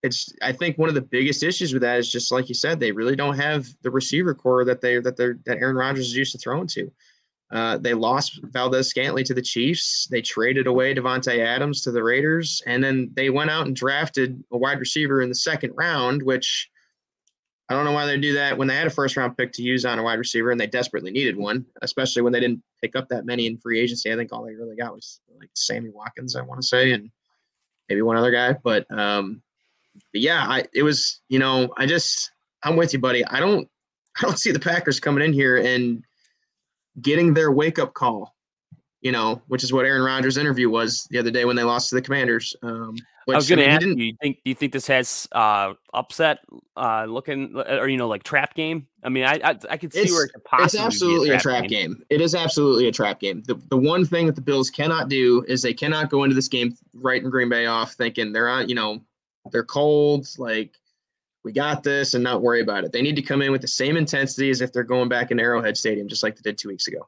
it's. 0.04 0.34
I 0.42 0.52
think 0.52 0.78
one 0.78 0.90
of 0.90 0.96
the 0.96 1.02
biggest 1.02 1.44
issues 1.44 1.74
with 1.74 1.82
that 1.82 2.00
is 2.00 2.12
just 2.12 2.32
like 2.32 2.50
you 2.50 2.56
said, 2.56 2.80
they 2.80 2.92
really 2.92 3.16
don't 3.16 3.38
have 3.38 3.68
the 3.82 3.92
receiver 3.92 4.34
corps 4.34 4.66
that 4.66 4.82
they 4.82 5.00
that 5.00 5.18
they're 5.18 5.38
that 5.46 5.58
Aaron 5.58 5.76
Rodgers 5.76 6.08
is 6.08 6.16
used 6.16 6.32
to 6.34 6.38
throwing 6.38 6.68
to. 6.68 6.92
Uh, 7.52 7.78
they 7.78 7.94
lost 7.94 8.40
Valdes-Scantling 8.44 9.24
to 9.24 9.34
the 9.34 9.42
Chiefs. 9.42 10.08
They 10.10 10.22
traded 10.22 10.66
away 10.66 10.96
Davante 10.96 11.40
Adams 11.40 11.82
to 11.84 11.92
the 11.92 12.04
Raiders, 12.04 12.62
and 12.66 12.84
then 12.84 13.12
they 13.14 13.30
went 13.30 13.52
out 13.52 13.68
and 13.68 13.76
drafted 13.76 14.44
a 14.52 14.58
wide 14.58 14.80
receiver 14.80 15.22
in 15.22 15.30
the 15.30 15.36
second 15.36 15.72
round, 15.76 16.24
which 16.24 16.70
I 17.68 17.74
don't 17.74 17.86
know 17.86 17.94
why 17.94 18.06
they 18.06 18.18
do 18.18 18.34
that 18.34 18.58
when 18.58 18.68
they 18.68 18.76
had 18.76 18.86
a 18.86 18.92
first 18.92 19.18
round 19.18 19.36
pick 19.38 19.52
to 19.54 19.64
use 19.64 19.86
on 19.86 19.98
a 19.98 20.04
wide 20.04 20.20
receiver 20.20 20.52
and 20.52 20.60
they 20.60 20.68
desperately 20.68 21.10
needed 21.12 21.36
one, 21.36 21.66
especially 21.82 22.22
when 22.22 22.32
they 22.32 22.40
didn't 22.40 22.62
pick 22.82 22.96
up 22.96 23.10
that 23.10 23.26
many 23.26 23.48
in 23.48 23.58
free 23.58 23.80
agency. 23.80 24.14
I 24.14 24.16
think 24.16 24.32
all 24.32 24.46
they 24.46 24.54
really 24.54 24.76
got 24.76 24.94
was 24.94 25.20
like 25.40 25.50
Sammy 25.56 25.90
Watkins, 25.90 26.36
I 26.36 26.42
want 26.42 26.62
to 26.62 26.68
say, 26.68 26.92
and 26.92 27.10
maybe 27.90 28.04
one 28.04 28.18
other 28.18 28.32
guy. 28.32 28.54
But 28.54 28.86
um, 28.92 29.42
but 30.14 30.22
yeah, 30.22 30.46
I 30.48 30.66
it 30.74 30.84
was 30.84 31.22
you 31.28 31.40
know 31.40 31.74
I 31.78 31.88
just 31.88 32.32
I'm 32.64 32.76
with 32.76 32.94
you, 32.94 33.00
buddy. 33.00 33.26
I 33.26 33.40
don't 33.40 33.68
I 34.18 34.22
don't 34.22 34.40
see 34.40 34.52
the 34.52 34.60
Packers 34.60 35.00
coming 35.00 35.24
in 35.24 35.34
here 35.34 35.58
and 35.58 36.04
getting 37.02 37.34
their 37.34 37.52
wake 37.52 37.80
up 37.80 37.94
call 37.94 38.36
you 39.02 39.12
know, 39.12 39.40
which 39.50 39.64
is 39.64 39.72
what 39.72 39.86
Aaron 39.86 40.02
Rodgers' 40.02 40.36
interview 40.36 40.68
was 40.68 41.06
the 41.12 41.20
other 41.20 41.30
day 41.30 41.46
when 41.46 41.56
they 41.56 41.62
lost 41.62 41.90
to 41.90 41.96
the 41.96 42.02
Commanders. 42.02 42.56
Um, 42.64 42.96
which, 43.26 43.36
I 43.36 43.38
was 43.38 43.50
going 43.50 43.60
to 43.60 43.68
ask 43.68 43.86
you, 43.86 43.96
you 43.96 44.14
think 44.22 44.38
do 44.44 44.50
you 44.50 44.56
think 44.56 44.72
this 44.72 44.88
has 44.88 45.28
uh, 45.32 45.74
upset 45.94 46.40
uh, 46.78 47.06
looking 47.06 47.56
or 47.56 47.88
you 47.88 47.98
know 47.98 48.08
like 48.08 48.24
trap 48.24 48.54
game? 48.54 48.88
I 49.04 49.10
mean, 49.10 49.24
I 49.24 49.40
I, 49.44 49.60
I 49.70 49.78
could 49.78 49.92
see 49.92 50.12
where 50.12 50.26
it 50.26 50.34
could 50.34 50.44
possibly. 50.44 50.66
It's 50.66 50.76
absolutely 50.76 51.30
a 51.30 51.40
trap, 51.40 51.40
a 51.40 51.60
trap 51.60 51.70
game. 51.70 51.94
game. 51.94 52.06
It 52.10 52.22
is 52.22 52.36
absolutely 52.36 52.88
a 52.88 52.92
trap 52.92 53.20
game. 53.20 53.42
The 53.48 53.56
the 53.70 53.78
one 53.78 54.06
thing 54.06 54.28
that 54.28 54.36
the 54.36 54.42
Bills 54.42 54.70
cannot 54.70 55.10
do 55.10 55.44
is 55.48 55.62
they 55.62 55.74
cannot 55.74 56.10
go 56.10 56.24
into 56.24 56.36
this 56.36 56.48
game 56.48 56.78
right 56.94 57.22
in 57.22 57.30
Green 57.30 57.50
Bay 57.50 57.66
off 57.66 57.94
thinking 57.94 58.32
they're 58.32 58.50
on 58.50 58.70
you 58.70 58.76
know 58.76 59.02
they're 59.52 59.64
cold 59.64 60.28
like 60.38 60.76
we 61.44 61.52
got 61.52 61.84
this 61.84 62.16
and 62.16 62.24
not 62.24 62.42
worry 62.42 62.62
about 62.62 62.84
it. 62.84 62.92
They 62.92 63.04
need 63.04 63.16
to 63.16 63.22
come 63.22 63.42
in 63.42 63.52
with 63.52 63.62
the 63.62 63.68
same 63.68 63.98
intensity 63.98 64.50
as 64.50 64.62
if 64.62 64.74
they're 64.74 64.84
going 64.84 65.10
back 65.10 65.30
in 65.32 65.40
Arrowhead 65.40 65.78
Stadium, 65.78 66.08
just 66.08 66.24
like 66.24 66.36
they 66.36 66.42
did 66.42 66.58
two 66.58 66.70
weeks 66.70 66.88
ago. 66.88 67.08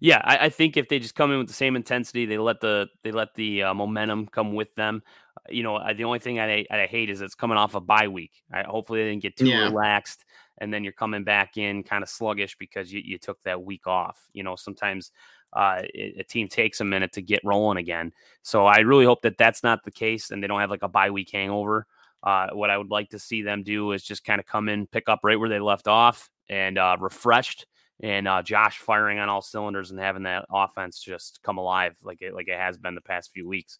Yeah, 0.00 0.20
I, 0.24 0.46
I, 0.46 0.48
think 0.48 0.76
if 0.76 0.88
they 0.88 0.98
just 0.98 1.14
come 1.14 1.32
in 1.32 1.38
with 1.38 1.48
the 1.48 1.54
same 1.54 1.76
intensity, 1.76 2.26
they 2.26 2.38
let 2.38 2.60
the 2.60 2.88
they 3.02 3.10
let 3.10 3.34
the 3.34 3.64
uh, 3.64 3.74
momentum 3.74 4.26
come 4.26 4.54
with 4.54 4.74
them. 4.74 5.02
Uh, 5.36 5.40
you 5.50 5.62
know, 5.62 5.76
I, 5.76 5.92
the 5.92 6.04
only 6.04 6.18
thing 6.18 6.40
I, 6.40 6.64
I 6.70 6.86
hate 6.86 7.10
is 7.10 7.20
it's 7.20 7.34
coming 7.34 7.56
off 7.56 7.74
a 7.74 7.80
bye 7.80 8.08
week. 8.08 8.42
I, 8.52 8.62
hopefully, 8.62 9.02
they 9.02 9.10
didn't 9.10 9.22
get 9.22 9.36
too 9.36 9.48
yeah. 9.48 9.64
relaxed, 9.64 10.24
and 10.58 10.72
then 10.72 10.84
you're 10.84 10.92
coming 10.92 11.24
back 11.24 11.56
in 11.56 11.82
kind 11.82 12.02
of 12.02 12.08
sluggish 12.08 12.56
because 12.58 12.92
you, 12.92 13.00
you 13.04 13.18
took 13.18 13.42
that 13.44 13.62
week 13.62 13.86
off. 13.86 14.28
You 14.32 14.42
know, 14.42 14.56
sometimes 14.56 15.10
uh, 15.52 15.82
a 15.94 16.24
team 16.24 16.48
takes 16.48 16.80
a 16.80 16.84
minute 16.84 17.12
to 17.12 17.22
get 17.22 17.40
rolling 17.44 17.78
again. 17.78 18.12
So 18.42 18.66
I 18.66 18.78
really 18.80 19.04
hope 19.04 19.22
that 19.22 19.38
that's 19.38 19.62
not 19.62 19.84
the 19.84 19.90
case, 19.90 20.30
and 20.30 20.42
they 20.42 20.46
don't 20.46 20.60
have 20.60 20.70
like 20.70 20.82
a 20.82 20.88
bye 20.88 21.10
week 21.10 21.30
hangover. 21.32 21.86
Uh, 22.22 22.48
what 22.52 22.70
I 22.70 22.78
would 22.78 22.90
like 22.90 23.10
to 23.10 23.18
see 23.18 23.42
them 23.42 23.62
do 23.62 23.92
is 23.92 24.02
just 24.02 24.24
kind 24.24 24.40
of 24.40 24.46
come 24.46 24.68
in, 24.68 24.86
pick 24.86 25.08
up 25.08 25.20
right 25.22 25.38
where 25.38 25.48
they 25.48 25.60
left 25.60 25.86
off, 25.86 26.30
and 26.48 26.78
uh, 26.78 26.96
refreshed 26.98 27.66
and 28.02 28.26
uh, 28.26 28.42
Josh 28.42 28.78
firing 28.78 29.18
on 29.18 29.28
all 29.28 29.42
cylinders 29.42 29.90
and 29.90 30.00
having 30.00 30.24
that 30.24 30.46
offense 30.52 31.00
just 31.00 31.40
come 31.42 31.58
alive 31.58 31.96
like 32.02 32.22
it 32.22 32.34
like 32.34 32.48
it 32.48 32.58
has 32.58 32.76
been 32.76 32.94
the 32.94 33.00
past 33.00 33.30
few 33.32 33.46
weeks. 33.48 33.78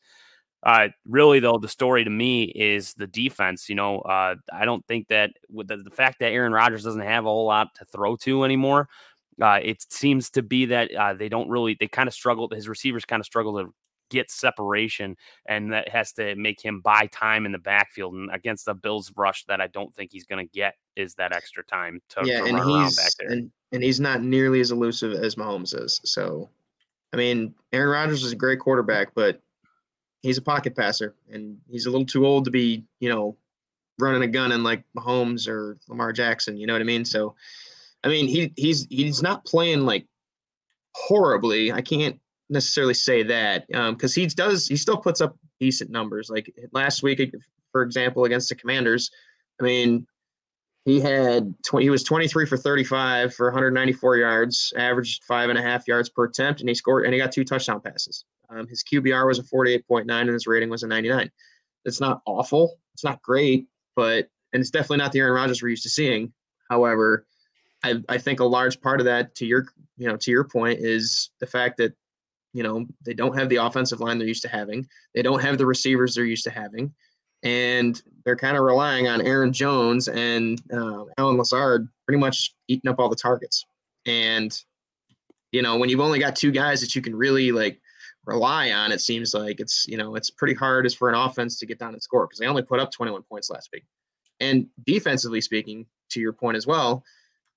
Uh, 0.64 0.88
really 1.06 1.40
though, 1.40 1.58
the 1.58 1.68
story 1.68 2.04
to 2.04 2.10
me 2.10 2.44
is 2.44 2.94
the 2.94 3.06
defense. 3.06 3.68
You 3.68 3.74
know, 3.74 4.00
uh, 4.00 4.36
I 4.50 4.64
don't 4.64 4.86
think 4.86 5.08
that 5.08 5.30
with 5.50 5.68
the, 5.68 5.76
the, 5.76 5.90
fact 5.90 6.20
that 6.20 6.32
Aaron 6.32 6.52
Rodgers 6.54 6.84
doesn't 6.84 7.02
have 7.02 7.26
a 7.26 7.28
whole 7.28 7.46
lot 7.46 7.68
to 7.76 7.84
throw 7.84 8.16
to 8.16 8.44
anymore, 8.44 8.88
uh, 9.42 9.58
it 9.62 9.84
seems 9.92 10.30
to 10.30 10.42
be 10.42 10.66
that 10.66 10.94
uh, 10.94 11.12
they 11.12 11.28
don't 11.28 11.50
really 11.50 11.76
they 11.78 11.86
kind 11.86 12.08
of 12.08 12.14
struggle. 12.14 12.48
His 12.50 12.68
receivers 12.68 13.04
kind 13.04 13.20
of 13.20 13.26
struggle 13.26 13.58
to 13.58 13.74
get 14.10 14.30
separation, 14.30 15.16
and 15.46 15.72
that 15.72 15.88
has 15.88 16.12
to 16.12 16.34
make 16.36 16.60
him 16.60 16.80
buy 16.80 17.06
time 17.06 17.46
in 17.46 17.52
the 17.52 17.58
backfield. 17.58 18.14
And 18.14 18.30
against 18.32 18.66
the 18.66 18.74
Bills 18.74 19.12
rush, 19.16 19.44
that 19.46 19.60
I 19.60 19.66
don't 19.68 19.94
think 19.94 20.12
he's 20.12 20.26
going 20.26 20.46
to 20.46 20.52
get 20.52 20.74
is 20.96 21.14
that 21.14 21.34
extra 21.34 21.64
time 21.64 22.00
to, 22.10 22.22
yeah, 22.24 22.40
to 22.40 22.44
and 22.44 22.58
he's, 22.58 23.16
And, 23.20 23.50
and 23.72 23.82
he's 23.82 24.00
not 24.00 24.22
nearly 24.22 24.60
as 24.60 24.70
elusive 24.70 25.12
as 25.12 25.34
Mahomes 25.34 25.78
is. 25.78 26.00
So, 26.04 26.48
I 27.12 27.16
mean, 27.16 27.54
Aaron 27.72 27.90
Rodgers 27.90 28.24
is 28.24 28.32
a 28.32 28.36
great 28.36 28.60
quarterback, 28.60 29.14
but 29.14 29.40
he's 30.22 30.38
a 30.38 30.42
pocket 30.42 30.76
passer, 30.76 31.14
and 31.30 31.58
he's 31.70 31.86
a 31.86 31.90
little 31.90 32.06
too 32.06 32.26
old 32.26 32.44
to 32.44 32.50
be, 32.50 32.84
you 33.00 33.08
know, 33.08 33.36
running 33.98 34.22
a 34.22 34.28
gun 34.28 34.52
in 34.52 34.62
like 34.62 34.82
Mahomes 34.96 35.48
or 35.48 35.78
Lamar 35.88 36.12
Jackson. 36.12 36.56
You 36.56 36.66
know 36.66 36.72
what 36.72 36.82
I 36.82 36.86
mean? 36.86 37.04
So, 37.04 37.34
I 38.02 38.08
mean, 38.08 38.26
he 38.26 38.52
he's 38.56 38.86
he's 38.90 39.22
not 39.22 39.44
playing 39.44 39.80
like 39.80 40.06
horribly. 40.94 41.72
I 41.72 41.80
can't 41.80 42.18
necessarily 42.50 42.94
say 42.94 43.22
that 43.22 43.66
because 43.68 44.16
um, 44.16 44.22
he 44.22 44.26
does 44.26 44.66
he 44.66 44.76
still 44.76 44.96
puts 44.96 45.20
up 45.20 45.36
decent 45.60 45.90
numbers. 45.90 46.30
Like 46.30 46.52
last 46.72 47.02
week, 47.02 47.34
for 47.72 47.82
example, 47.82 48.24
against 48.24 48.48
the 48.48 48.54
Commanders, 48.54 49.10
I 49.60 49.64
mean, 49.64 50.06
he 50.84 51.00
had 51.00 51.54
20, 51.64 51.86
he 51.86 51.90
was 51.90 52.02
23 52.02 52.46
for 52.46 52.56
35 52.56 53.34
for 53.34 53.46
194 53.46 54.16
yards, 54.16 54.72
averaged 54.76 55.24
five 55.24 55.48
and 55.48 55.58
a 55.58 55.62
half 55.62 55.88
yards 55.88 56.10
per 56.10 56.24
attempt, 56.24 56.60
and 56.60 56.68
he 56.68 56.74
scored 56.74 57.04
and 57.04 57.14
he 57.14 57.20
got 57.20 57.32
two 57.32 57.44
touchdown 57.44 57.80
passes. 57.80 58.24
Um, 58.50 58.66
his 58.68 58.84
QBR 58.84 59.26
was 59.26 59.38
a 59.38 59.42
48.9 59.42 60.04
and 60.08 60.28
his 60.28 60.46
rating 60.46 60.68
was 60.68 60.82
a 60.82 60.86
99. 60.86 61.30
It's 61.84 62.00
not 62.00 62.20
awful. 62.26 62.76
It's 62.92 63.04
not 63.04 63.22
great, 63.22 63.66
but 63.96 64.28
and 64.52 64.60
it's 64.60 64.70
definitely 64.70 64.98
not 64.98 65.12
the 65.12 65.20
Aaron 65.20 65.34
Rodgers 65.34 65.62
we're 65.62 65.70
used 65.70 65.82
to 65.84 65.90
seeing. 65.90 66.32
However, 66.70 67.26
I, 67.82 68.02
I 68.08 68.18
think 68.18 68.40
a 68.40 68.44
large 68.44 68.80
part 68.80 69.00
of 69.00 69.06
that, 69.06 69.34
to 69.36 69.46
your 69.46 69.66
you 69.96 70.08
know 70.08 70.16
to 70.16 70.30
your 70.30 70.44
point, 70.44 70.80
is 70.80 71.30
the 71.40 71.46
fact 71.46 71.78
that 71.78 71.94
you 72.54 72.62
know 72.62 72.86
they 73.04 73.12
don't 73.12 73.36
have 73.36 73.50
the 73.50 73.56
offensive 73.56 74.00
line 74.00 74.18
they're 74.18 74.26
used 74.26 74.42
to 74.42 74.48
having. 74.48 74.86
They 75.14 75.20
don't 75.20 75.42
have 75.42 75.58
the 75.58 75.66
receivers 75.66 76.14
they're 76.14 76.24
used 76.24 76.44
to 76.44 76.50
having 76.50 76.94
and 77.44 78.00
they're 78.24 78.36
kind 78.36 78.56
of 78.56 78.64
relying 78.64 79.06
on 79.06 79.20
Aaron 79.20 79.52
Jones 79.52 80.08
and 80.08 80.60
uh, 80.72 81.04
Allen 81.18 81.36
Lazard 81.36 81.86
pretty 82.06 82.18
much 82.18 82.54
eating 82.68 82.90
up 82.90 82.98
all 82.98 83.10
the 83.10 83.16
targets. 83.16 83.64
And 84.06 84.58
you 85.52 85.62
know, 85.62 85.76
when 85.76 85.88
you've 85.88 86.00
only 86.00 86.18
got 86.18 86.34
two 86.34 86.50
guys 86.50 86.80
that 86.80 86.96
you 86.96 87.02
can 87.02 87.14
really 87.14 87.52
like 87.52 87.80
rely 88.24 88.72
on, 88.72 88.90
it 88.90 89.00
seems 89.00 89.34
like 89.34 89.60
it's 89.60 89.86
you 89.86 89.96
know 89.96 90.16
it's 90.16 90.30
pretty 90.30 90.54
hard 90.54 90.86
as 90.86 90.94
for 90.94 91.08
an 91.08 91.14
offense 91.14 91.58
to 91.58 91.66
get 91.66 91.78
down 91.78 91.92
and 91.92 92.02
score 92.02 92.26
because 92.26 92.38
they 92.38 92.46
only 92.46 92.62
put 92.62 92.80
up 92.80 92.90
21 92.90 93.22
points 93.22 93.50
last 93.50 93.68
week. 93.72 93.84
And 94.40 94.66
defensively 94.84 95.40
speaking, 95.40 95.86
to 96.10 96.20
your 96.20 96.32
point 96.32 96.56
as 96.56 96.66
well, 96.66 97.04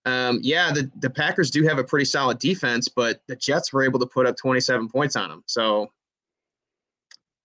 um, 0.08 0.40
yeah, 0.42 0.72
the, 0.72 0.90
the 1.00 1.10
Packers 1.10 1.52
do 1.52 1.64
have 1.64 1.80
a 1.80 1.84
pretty 1.84 2.06
solid 2.06 2.40
defense, 2.40 2.88
but 2.88 3.22
the 3.28 3.36
Jets 3.36 3.74
were 3.74 3.84
able 3.84 4.00
to 4.00 4.06
put 4.06 4.26
up 4.26 4.38
27 4.38 4.88
points 4.88 5.18
on 5.18 5.28
them. 5.28 5.44
So 5.48 5.92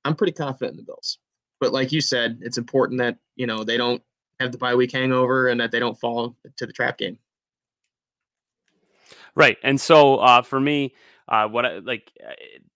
I'm 0.04 0.14
pretty 0.14 0.32
confident 0.32 0.74
in 0.74 0.76
the 0.76 0.84
Bills. 0.84 1.18
But 1.60 1.72
like 1.72 1.90
you 1.90 2.00
said, 2.00 2.38
it's 2.40 2.58
important 2.58 2.98
that 3.00 3.18
you 3.34 3.48
know 3.48 3.64
they 3.64 3.76
don't 3.76 4.00
have 4.38 4.52
the 4.52 4.58
bye 4.58 4.76
week 4.76 4.92
hangover 4.92 5.48
and 5.48 5.60
that 5.60 5.72
they 5.72 5.80
don't 5.80 5.98
fall 5.98 6.36
to 6.56 6.66
the 6.66 6.72
trap 6.72 6.98
game. 6.98 7.18
Right, 9.34 9.56
and 9.64 9.80
so 9.80 10.16
uh, 10.16 10.42
for 10.42 10.60
me, 10.60 10.94
uh, 11.26 11.48
what 11.48 11.66
I, 11.66 11.78
like 11.78 12.12
uh, 12.24 12.32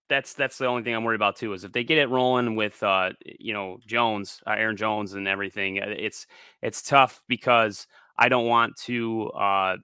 that's 0.09 0.35
that's 0.35 0.59
the 0.59 0.67
only 0.67 0.83
thing 0.83 0.95
I'm 0.95 1.05
worried 1.05 1.17
about 1.17 1.37
too 1.37 1.53
is 1.53 1.63
if 1.63 1.73
they 1.73 1.85
get 1.85 1.99
it 1.99 2.09
rolling 2.09 2.57
with 2.57 2.83
uh, 2.83 3.11
you 3.25 3.53
know 3.53 3.79
Jones, 3.87 4.41
uh, 4.47 4.55
Aaron 4.57 4.77
Jones, 4.77 5.15
and 5.15 5.29
everything. 5.29 5.81
Uh, 5.81 5.87
it's 5.97 6.27
it's 6.61 6.83
tough 6.83 7.23
because 7.29 7.87
I 8.19 8.29
don't 8.29 8.47
want 8.47 8.77
to 8.87 9.29
uh, 9.31 9.77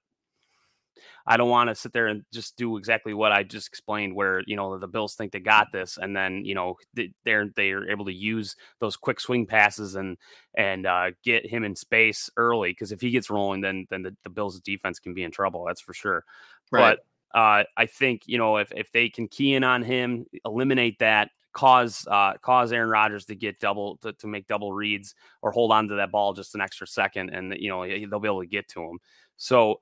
I 1.27 1.37
don't 1.37 1.49
want 1.49 1.69
to 1.69 1.75
sit 1.75 1.93
there 1.93 2.09
and 2.09 2.25
just 2.33 2.57
do 2.57 2.77
exactly 2.77 3.15
what 3.15 3.33
I 3.33 3.43
just 3.43 3.69
explained, 3.69 4.15
where 4.15 4.43
you 4.47 4.57
know 4.57 4.79
the 4.79 4.89
Bills 4.89 5.15
think 5.15 5.33
they 5.33 5.41
got 5.41 5.69
this, 5.73 5.99
and 6.01 6.17
then 6.17 6.45
you 6.45 6.55
know 6.55 6.77
they're 7.25 7.49
they're 7.55 7.91
able 7.91 8.05
to 8.07 8.13
use 8.13 8.57
those 8.81 8.97
quick 8.97 9.21
swing 9.21 9.47
passes 9.47 9.95
and 9.95 10.17
and 10.55 10.87
uh, 10.87 11.11
get 11.23 11.47
him 11.47 11.65
in 11.65 11.77
space 11.77 12.29
early. 12.37 12.71
Because 12.71 12.93
if 12.93 13.01
he 13.01 13.11
gets 13.11 13.31
rolling, 13.31 13.61
then 13.61 13.87
then 13.91 14.03
the, 14.03 14.17
the 14.25 14.31
Bills' 14.31 14.61
defense 14.61 14.99
can 14.99 15.15
be 15.15 15.23
in 15.23 15.31
trouble. 15.31 15.65
That's 15.65 15.81
for 15.81 15.95
sure. 15.95 16.25
Right. 16.71 16.99
But 17.33 17.39
uh, 17.39 17.65
I 17.77 17.87
think 17.87 18.23
you 18.27 18.39
know 18.39 18.57
if 18.57 18.73
if 18.75 18.91
they 18.93 19.09
can 19.09 19.29
key 19.29 19.55
in 19.55 19.65
on 19.65 19.83
him, 19.83 20.27
eliminate 20.45 20.99
that, 20.99 21.31
cause 21.53 22.07
uh, 22.11 22.35
cause 22.41 22.73
Aaron 22.73 22.91
Rodgers 22.91 23.27
to 23.27 23.35
get 23.35 23.61
double 23.61 23.97
to, 23.99 24.13
to 24.15 24.27
make 24.27 24.47
double 24.47 24.73
reads 24.73 25.15
or 25.43 25.51
hold 25.53 25.73
on 25.73 25.89
to 25.89 25.97
that 25.97 26.11
ball 26.11 26.33
just 26.33 26.55
an 26.55 26.61
extra 26.61 26.87
second, 26.87 27.31
and 27.31 27.55
you 27.59 27.69
know 27.69 27.87
they'll 27.87 28.21
be 28.21 28.29
able 28.29 28.43
to 28.43 28.47
get 28.47 28.69
to 28.69 28.83
him. 28.83 28.99
So, 29.37 29.81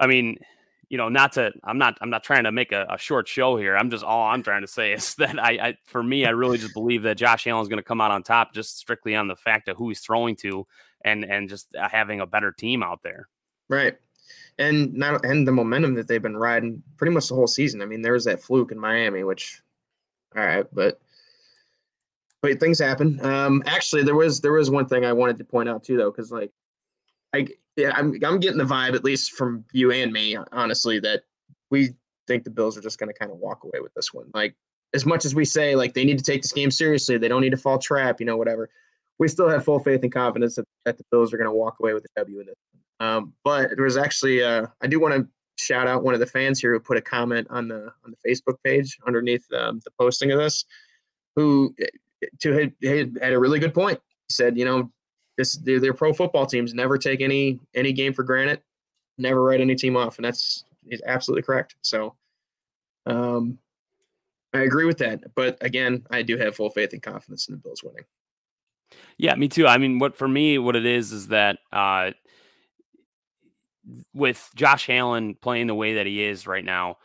I 0.00 0.06
mean, 0.06 0.38
you 0.88 0.98
know, 0.98 1.08
not 1.08 1.32
to, 1.32 1.52
I'm 1.64 1.78
not, 1.78 1.98
I'm 2.00 2.10
not 2.10 2.22
trying 2.22 2.44
to 2.44 2.52
make 2.52 2.72
a, 2.72 2.86
a, 2.90 2.98
short 2.98 3.26
show 3.26 3.56
here. 3.56 3.76
I'm 3.76 3.90
just, 3.90 4.04
all 4.04 4.28
I'm 4.28 4.42
trying 4.42 4.62
to 4.62 4.68
say 4.68 4.92
is 4.94 5.14
that 5.16 5.38
I, 5.38 5.50
I 5.52 5.76
for 5.84 6.02
me, 6.02 6.24
I 6.24 6.30
really 6.30 6.58
just 6.58 6.74
believe 6.74 7.02
that 7.02 7.16
Josh 7.16 7.46
Allen 7.46 7.62
is 7.62 7.68
going 7.68 7.78
to 7.78 7.82
come 7.82 8.00
out 8.00 8.10
on 8.10 8.22
top 8.22 8.54
just 8.54 8.78
strictly 8.78 9.14
on 9.14 9.28
the 9.28 9.36
fact 9.36 9.68
of 9.68 9.76
who 9.76 9.88
he's 9.88 10.00
throwing 10.00 10.36
to 10.36 10.66
and, 11.04 11.24
and 11.24 11.48
just 11.48 11.74
uh, 11.74 11.88
having 11.88 12.20
a 12.20 12.26
better 12.26 12.52
team 12.52 12.82
out 12.82 13.02
there. 13.02 13.28
Right. 13.68 13.96
And 14.58 14.94
not, 14.94 15.24
and 15.24 15.46
the 15.46 15.52
momentum 15.52 15.94
that 15.94 16.08
they've 16.08 16.22
been 16.22 16.36
riding 16.36 16.82
pretty 16.96 17.12
much 17.12 17.28
the 17.28 17.34
whole 17.34 17.46
season. 17.46 17.82
I 17.82 17.86
mean, 17.86 18.02
there 18.02 18.14
was 18.14 18.24
that 18.24 18.42
fluke 18.42 18.72
in 18.72 18.78
Miami, 18.78 19.24
which, 19.24 19.60
all 20.36 20.44
right, 20.44 20.66
but, 20.72 21.00
but 22.42 22.60
things 22.60 22.78
happen. 22.78 23.24
Um, 23.24 23.62
actually, 23.66 24.02
there 24.02 24.14
was, 24.14 24.40
there 24.40 24.52
was 24.52 24.70
one 24.70 24.86
thing 24.86 25.04
I 25.04 25.12
wanted 25.12 25.38
to 25.38 25.44
point 25.44 25.68
out 25.68 25.84
too, 25.84 25.96
though, 25.96 26.10
because 26.10 26.30
like, 26.30 26.50
I, 27.34 27.48
yeah, 27.76 27.92
I'm 27.94 28.14
I'm 28.24 28.40
getting 28.40 28.58
the 28.58 28.64
vibe 28.64 28.94
at 28.94 29.04
least 29.04 29.32
from 29.32 29.64
you 29.72 29.92
and 29.92 30.12
me, 30.12 30.36
honestly, 30.52 30.98
that 31.00 31.22
we 31.70 31.94
think 32.26 32.44
the 32.44 32.50
Bills 32.50 32.76
are 32.76 32.80
just 32.80 32.98
going 32.98 33.12
to 33.12 33.18
kind 33.18 33.30
of 33.30 33.38
walk 33.38 33.64
away 33.64 33.80
with 33.80 33.92
this 33.94 34.14
one. 34.14 34.30
Like 34.34 34.54
as 34.94 35.04
much 35.04 35.24
as 35.24 35.34
we 35.34 35.44
say 35.44 35.76
like 35.76 35.94
they 35.94 36.04
need 36.04 36.18
to 36.18 36.24
take 36.24 36.42
this 36.42 36.52
game 36.52 36.70
seriously, 36.70 37.18
they 37.18 37.28
don't 37.28 37.42
need 37.42 37.50
to 37.50 37.56
fall 37.56 37.78
trap, 37.78 38.20
you 38.20 38.26
know, 38.26 38.36
whatever. 38.36 38.70
We 39.18 39.28
still 39.28 39.48
have 39.48 39.64
full 39.64 39.78
faith 39.78 40.02
and 40.02 40.12
confidence 40.12 40.56
that, 40.56 40.66
that 40.84 40.98
the 40.98 41.04
Bills 41.10 41.32
are 41.32 41.36
going 41.36 41.48
to 41.48 41.54
walk 41.54 41.76
away 41.80 41.94
with 41.94 42.02
the 42.02 42.08
W 42.16 42.40
in 42.40 42.46
this. 42.46 42.56
Um, 43.00 43.34
but 43.44 43.70
there 43.76 43.84
was 43.84 43.96
actually 43.96 44.42
uh, 44.42 44.66
I 44.80 44.86
do 44.86 44.98
want 44.98 45.14
to 45.14 45.28
shout 45.56 45.88
out 45.88 46.02
one 46.02 46.14
of 46.14 46.20
the 46.20 46.26
fans 46.26 46.60
here 46.60 46.72
who 46.72 46.80
put 46.80 46.96
a 46.96 47.02
comment 47.02 47.46
on 47.50 47.68
the 47.68 47.92
on 48.04 48.14
the 48.14 48.28
Facebook 48.28 48.56
page 48.62 48.98
underneath 49.06 49.44
um, 49.52 49.80
the 49.84 49.90
posting 49.98 50.30
of 50.32 50.38
this, 50.38 50.64
who 51.34 51.74
to 52.40 52.52
had, 52.52 53.18
had 53.20 53.32
a 53.32 53.38
really 53.38 53.58
good 53.58 53.74
point. 53.74 54.00
He 54.28 54.32
said, 54.32 54.56
you 54.56 54.64
know, 54.64 54.90
this 55.36 55.56
their 55.56 55.92
pro 55.92 56.12
football 56.12 56.46
teams 56.46 56.74
never 56.74 56.98
take 56.98 57.20
any 57.20 57.60
any 57.74 57.92
game 57.92 58.12
for 58.12 58.22
granted, 58.22 58.60
never 59.18 59.42
write 59.42 59.60
any 59.60 59.74
team 59.74 59.96
off, 59.96 60.16
and 60.18 60.24
that's 60.24 60.64
is 60.88 61.02
absolutely 61.06 61.42
correct. 61.42 61.76
So, 61.82 62.14
um, 63.06 63.58
I 64.54 64.60
agree 64.60 64.84
with 64.84 64.98
that. 64.98 65.34
But 65.34 65.58
again, 65.60 66.06
I 66.10 66.22
do 66.22 66.36
have 66.38 66.56
full 66.56 66.70
faith 66.70 66.92
and 66.92 67.02
confidence 67.02 67.48
in 67.48 67.54
the 67.54 67.58
Bills 67.58 67.82
winning. 67.82 68.04
Yeah, 69.18 69.34
me 69.34 69.48
too. 69.48 69.66
I 69.66 69.78
mean, 69.78 69.98
what 69.98 70.16
for 70.16 70.28
me, 70.28 70.58
what 70.58 70.76
it 70.76 70.86
is 70.86 71.12
is 71.12 71.28
that 71.28 71.58
uh, 71.72 72.12
with 74.14 74.50
Josh 74.54 74.88
Allen 74.90 75.36
playing 75.40 75.66
the 75.66 75.74
way 75.74 75.94
that 75.94 76.06
he 76.06 76.22
is 76.24 76.46
right 76.46 76.64
now, 76.64 76.96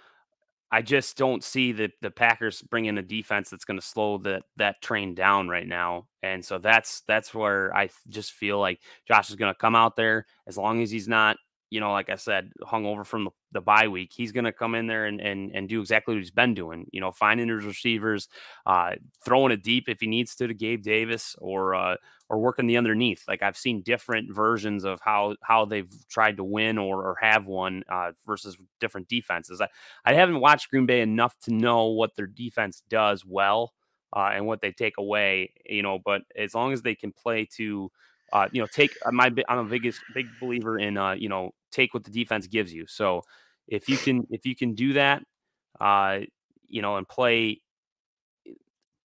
I 0.71 0.81
just 0.81 1.17
don't 1.17 1.43
see 1.43 1.73
the 1.73 1.91
the 2.01 2.11
Packers 2.11 2.61
bringing 2.61 2.97
a 2.97 3.01
defense 3.01 3.49
that's 3.49 3.65
going 3.65 3.79
to 3.79 3.85
slow 3.85 4.17
that 4.19 4.43
that 4.57 4.81
train 4.81 5.13
down 5.13 5.49
right 5.49 5.67
now. 5.67 6.07
And 6.23 6.43
so 6.43 6.57
that's 6.59 7.01
that's 7.01 7.33
where 7.33 7.75
I 7.75 7.89
just 8.07 8.31
feel 8.31 8.59
like 8.59 8.79
Josh 9.07 9.29
is 9.29 9.35
going 9.35 9.53
to 9.53 9.59
come 9.59 9.75
out 9.75 9.95
there 9.95 10.25
as 10.47 10.57
long 10.57 10.81
as 10.81 10.89
he's 10.89 11.09
not 11.09 11.37
you 11.71 11.79
know, 11.79 11.93
like 11.93 12.09
I 12.09 12.15
said, 12.15 12.51
hung 12.61 12.85
over 12.85 13.05
from 13.05 13.23
the, 13.23 13.31
the 13.53 13.61
bye 13.61 13.87
week, 13.87 14.11
he's 14.13 14.33
going 14.33 14.43
to 14.43 14.51
come 14.51 14.75
in 14.75 14.87
there 14.87 15.05
and, 15.05 15.21
and 15.21 15.51
and 15.55 15.69
do 15.69 15.79
exactly 15.79 16.13
what 16.13 16.19
he's 16.19 16.29
been 16.29 16.53
doing. 16.53 16.85
You 16.91 16.99
know, 16.99 17.11
finding 17.13 17.47
his 17.47 17.63
receivers, 17.63 18.27
uh, 18.65 18.91
throwing 19.23 19.53
it 19.53 19.63
deep 19.63 19.85
if 19.87 20.01
he 20.01 20.07
needs 20.07 20.35
to 20.35 20.47
to 20.47 20.53
Gabe 20.53 20.83
Davis, 20.83 21.35
or 21.39 21.73
uh, 21.73 21.95
or 22.29 22.39
working 22.39 22.67
the 22.67 22.77
underneath. 22.77 23.23
Like 23.25 23.41
I've 23.41 23.57
seen 23.57 23.83
different 23.83 24.35
versions 24.35 24.83
of 24.83 24.99
how 25.01 25.37
how 25.41 25.63
they've 25.63 25.89
tried 26.09 26.37
to 26.37 26.43
win 26.43 26.77
or, 26.77 26.97
or 27.07 27.15
have 27.21 27.47
won 27.47 27.83
uh, 27.89 28.11
versus 28.27 28.57
different 28.81 29.07
defenses. 29.07 29.61
I, 29.61 29.69
I 30.05 30.13
haven't 30.13 30.41
watched 30.41 30.69
Green 30.69 30.85
Bay 30.85 30.99
enough 30.99 31.39
to 31.43 31.53
know 31.53 31.87
what 31.87 32.15
their 32.17 32.27
defense 32.27 32.83
does 32.89 33.25
well 33.25 33.71
uh, 34.13 34.31
and 34.33 34.45
what 34.45 34.59
they 34.59 34.73
take 34.73 34.97
away. 34.97 35.53
You 35.65 35.83
know, 35.83 35.99
but 36.03 36.23
as 36.37 36.53
long 36.53 36.73
as 36.73 36.81
they 36.81 36.95
can 36.95 37.13
play 37.13 37.47
to 37.55 37.89
uh, 38.33 38.47
you 38.51 38.61
know, 38.61 38.67
take 38.67 38.91
uh, 39.05 39.11
my 39.11 39.31
I'm 39.49 39.59
a 39.59 39.63
biggest 39.65 39.99
big 40.13 40.27
believer 40.39 40.79
in 40.79 40.97
uh, 40.97 41.11
you 41.13 41.29
know, 41.29 41.51
take 41.71 41.93
what 41.93 42.03
the 42.03 42.11
defense 42.11 42.47
gives 42.47 42.73
you. 42.73 42.85
So 42.87 43.21
if 43.67 43.89
you 43.89 43.97
can 43.97 44.25
if 44.29 44.45
you 44.45 44.55
can 44.55 44.73
do 44.73 44.93
that, 44.93 45.23
uh, 45.79 46.19
you 46.67 46.81
know, 46.81 46.97
and 46.97 47.07
play 47.07 47.61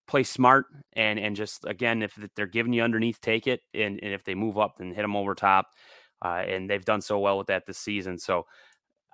play 0.07 0.23
smart 0.23 0.67
and 0.93 1.19
and 1.19 1.35
just 1.35 1.65
again 1.65 2.03
if 2.03 2.17
they're 2.37 2.47
giving 2.47 2.73
you 2.73 2.83
underneath, 2.83 3.21
take 3.21 3.47
it, 3.47 3.61
and, 3.75 3.99
and 4.03 4.13
if 4.13 4.25
they 4.25 4.35
move 4.35 4.59
up, 4.59 4.77
then 4.79 4.93
hit 4.93 5.03
them 5.03 5.17
over 5.17 5.35
top. 5.35 5.67
Uh, 6.25 6.43
and 6.49 6.71
they've 6.71 6.85
done 6.85 7.03
so 7.03 7.19
well 7.19 7.37
with 7.37 7.49
that 7.49 7.67
this 7.67 7.79
season. 7.79 8.19
So, 8.19 8.47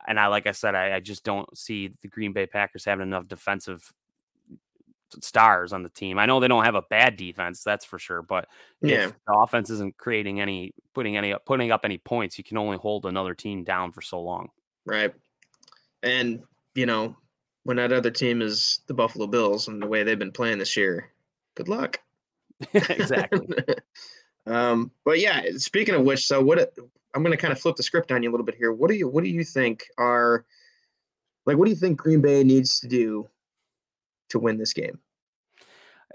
and 0.07 0.21
I 0.21 0.29
like 0.29 0.47
I 0.47 0.53
said, 0.53 0.75
I, 0.75 0.97
I 0.97 1.01
just 1.01 1.25
don't 1.25 1.57
see 1.57 1.91
the 2.01 2.09
Green 2.09 2.33
Bay 2.33 2.47
Packers 2.47 2.85
having 2.85 3.07
enough 3.07 3.27
defensive 3.27 3.93
stars 5.21 5.73
on 5.73 5.83
the 5.83 5.89
team. 5.89 6.19
I 6.19 6.27
know 6.27 6.41
they 6.41 6.49
don't 6.49 6.65
have 6.65 6.75
a 6.75 6.83
bad 6.83 7.17
defense, 7.17 7.63
that's 7.63 7.85
for 7.85 7.99
sure. 7.99 8.23
But 8.23 8.49
yeah. 8.81 9.07
if 9.07 9.15
the 9.27 9.35
offense 9.35 9.71
isn't 9.71 9.97
creating 9.97 10.41
any, 10.41 10.75
putting 10.95 11.17
any, 11.17 11.35
putting 11.47 11.71
up 11.71 11.83
any 11.85 11.99
points, 11.99 12.39
you 12.39 12.45
can 12.45 12.59
only 12.59 12.77
hold 12.77 13.07
another 13.07 13.35
team 13.35 13.65
down 13.65 13.93
for 13.93 14.01
so 14.01 14.21
long. 14.21 14.49
Right. 14.85 15.13
And 16.03 16.43
you 16.75 16.87
know, 16.87 17.17
when 17.65 17.77
that 17.77 17.93
other 17.93 18.11
team 18.11 18.43
is 18.43 18.81
the 18.87 18.95
Buffalo 18.95 19.27
Bills 19.27 19.69
and 19.69 19.81
the 19.81 19.87
way 19.87 20.03
they've 20.03 20.19
been 20.19 20.33
playing 20.33 20.59
this 20.59 20.77
year, 20.77 21.11
good 21.55 21.69
luck. 21.69 22.01
exactly. 22.75 23.47
um, 24.47 24.91
but 25.05 25.21
yeah, 25.21 25.43
speaking 25.57 25.95
of 25.95 26.03
which, 26.03 26.27
so 26.27 26.41
what 26.43 26.73
I'm 27.15 27.23
going 27.23 27.37
to 27.37 27.41
kind 27.41 27.53
of 27.53 27.61
flip 27.61 27.77
the 27.77 27.83
script 27.83 28.11
on 28.11 28.23
you 28.23 28.31
a 28.31 28.33
little 28.33 28.47
bit 28.47 28.55
here. 28.55 28.73
What 28.73 28.91
do 28.91 28.97
you, 28.97 29.09
what 29.09 29.23
do 29.25 29.31
you 29.31 29.45
think 29.45 29.85
are 29.99 30.45
like, 31.45 31.57
what 31.57 31.65
do 31.65 31.71
you 31.71 31.77
think 31.77 31.99
Green 31.99 32.21
Bay 32.21 32.45
needs 32.45 32.81
to 32.81 32.89
do 32.89 33.29
to 34.33 34.39
win 34.39 34.59
this 34.59 34.73
game? 34.73 34.99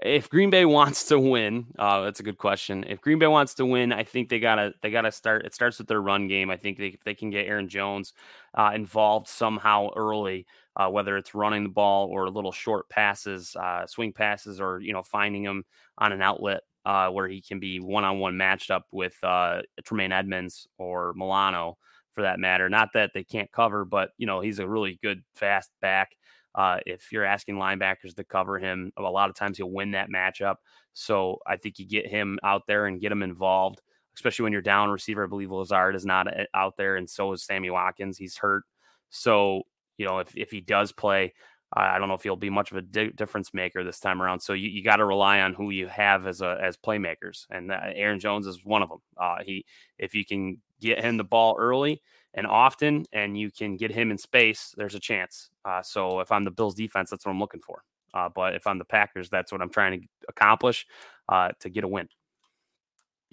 If 0.02 0.30
Green 0.30 0.50
Bay 0.50 0.64
wants 0.78 1.04
to 1.06 1.18
win, 1.18 1.66
uh, 1.78 2.02
that's 2.02 2.20
a 2.20 2.22
good 2.22 2.38
question. 2.38 2.84
If 2.86 3.00
Green 3.00 3.18
Bay 3.18 3.26
wants 3.26 3.54
to 3.54 3.66
win, 3.66 3.92
I 3.92 4.04
think 4.04 4.28
they 4.28 4.40
gotta 4.40 4.74
they 4.82 4.90
gotta 4.90 5.10
start. 5.12 5.44
It 5.44 5.54
starts 5.54 5.78
with 5.78 5.88
their 5.88 6.02
run 6.02 6.28
game. 6.28 6.50
I 6.50 6.56
think 6.56 6.78
they 6.78 6.96
they 7.04 7.14
can 7.14 7.30
get 7.30 7.46
Aaron 7.46 7.68
Jones 7.68 8.12
uh, 8.54 8.72
involved 8.74 9.28
somehow 9.28 9.88
early, 9.96 10.46
uh, 10.76 10.88
whether 10.88 11.16
it's 11.16 11.34
running 11.34 11.64
the 11.64 11.70
ball 11.70 12.08
or 12.08 12.30
little 12.30 12.52
short 12.52 12.88
passes, 12.88 13.56
uh, 13.56 13.86
swing 13.86 14.12
passes, 14.12 14.60
or 14.60 14.80
you 14.80 14.92
know 14.92 15.02
finding 15.02 15.44
him 15.44 15.64
on 15.98 16.12
an 16.12 16.22
outlet 16.22 16.62
uh, 16.84 17.10
where 17.10 17.28
he 17.28 17.42
can 17.42 17.60
be 17.60 17.80
one 17.80 18.04
on 18.04 18.18
one 18.18 18.36
matched 18.36 18.70
up 18.70 18.86
with 18.92 19.14
uh, 19.22 19.62
Tremaine 19.84 20.12
Edmunds 20.12 20.66
or 20.78 21.12
Milano 21.14 21.76
for 22.12 22.22
that 22.22 22.40
matter. 22.40 22.68
Not 22.68 22.94
that 22.94 23.10
they 23.12 23.24
can't 23.24 23.52
cover, 23.52 23.84
but 23.84 24.10
you 24.16 24.26
know 24.26 24.40
he's 24.40 24.58
a 24.58 24.68
really 24.68 24.98
good 25.02 25.22
fast 25.34 25.70
back. 25.80 26.16
Uh, 26.58 26.80
if 26.86 27.12
you're 27.12 27.24
asking 27.24 27.54
linebackers 27.54 28.16
to 28.16 28.24
cover 28.24 28.58
him, 28.58 28.92
a 28.96 29.02
lot 29.02 29.30
of 29.30 29.36
times 29.36 29.56
he'll 29.56 29.70
win 29.70 29.92
that 29.92 30.10
matchup. 30.10 30.56
So 30.92 31.38
I 31.46 31.56
think 31.56 31.78
you 31.78 31.86
get 31.86 32.08
him 32.08 32.40
out 32.42 32.62
there 32.66 32.86
and 32.86 33.00
get 33.00 33.12
him 33.12 33.22
involved, 33.22 33.80
especially 34.16 34.42
when 34.42 34.52
you're 34.52 34.60
down 34.60 34.90
receiver. 34.90 35.22
I 35.22 35.28
believe 35.28 35.52
Lazard 35.52 35.94
is 35.94 36.04
not 36.04 36.26
uh, 36.26 36.46
out 36.54 36.76
there, 36.76 36.96
and 36.96 37.08
so 37.08 37.32
is 37.32 37.44
Sammy 37.44 37.70
Watkins. 37.70 38.18
He's 38.18 38.36
hurt. 38.36 38.64
So, 39.08 39.62
you 39.98 40.06
know, 40.06 40.18
if, 40.18 40.36
if 40.36 40.50
he 40.50 40.60
does 40.60 40.90
play, 40.90 41.32
I 41.72 41.98
don't 41.98 42.08
know 42.08 42.14
if 42.14 42.22
he'll 42.24 42.34
be 42.34 42.50
much 42.50 42.72
of 42.72 42.78
a 42.78 42.82
di- 42.82 43.10
difference 43.10 43.54
maker 43.54 43.84
this 43.84 44.00
time 44.00 44.20
around. 44.20 44.40
So 44.40 44.54
you, 44.54 44.68
you 44.68 44.82
got 44.82 44.96
to 44.96 45.04
rely 45.04 45.40
on 45.42 45.54
who 45.54 45.70
you 45.70 45.86
have 45.86 46.26
as 46.26 46.40
a 46.40 46.58
as 46.60 46.76
playmakers, 46.76 47.46
and 47.50 47.70
uh, 47.70 47.78
Aaron 47.94 48.18
Jones 48.18 48.46
is 48.46 48.64
one 48.64 48.82
of 48.82 48.88
them. 48.88 48.98
Uh, 49.16 49.36
he 49.44 49.64
if 49.98 50.14
you 50.14 50.24
can 50.24 50.58
get 50.80 51.04
him 51.04 51.18
the 51.18 51.24
ball 51.24 51.56
early 51.58 52.02
and 52.38 52.46
often, 52.46 53.04
and 53.12 53.36
you 53.36 53.50
can 53.50 53.76
get 53.76 53.90
him 53.90 54.12
in 54.12 54.16
space, 54.16 54.72
there's 54.76 54.94
a 54.94 55.00
chance. 55.00 55.50
Uh, 55.64 55.82
so 55.82 56.20
if 56.20 56.30
I'm 56.30 56.44
the 56.44 56.52
Bills 56.52 56.76
defense, 56.76 57.10
that's 57.10 57.26
what 57.26 57.32
I'm 57.32 57.40
looking 57.40 57.60
for. 57.60 57.82
Uh, 58.14 58.28
but 58.32 58.54
if 58.54 58.64
I'm 58.64 58.78
the 58.78 58.84
Packers, 58.84 59.28
that's 59.28 59.50
what 59.50 59.60
I'm 59.60 59.70
trying 59.70 60.00
to 60.00 60.06
accomplish 60.28 60.86
uh, 61.28 61.48
to 61.58 61.68
get 61.68 61.82
a 61.82 61.88
win. 61.88 62.08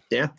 Yeah. 0.10 0.30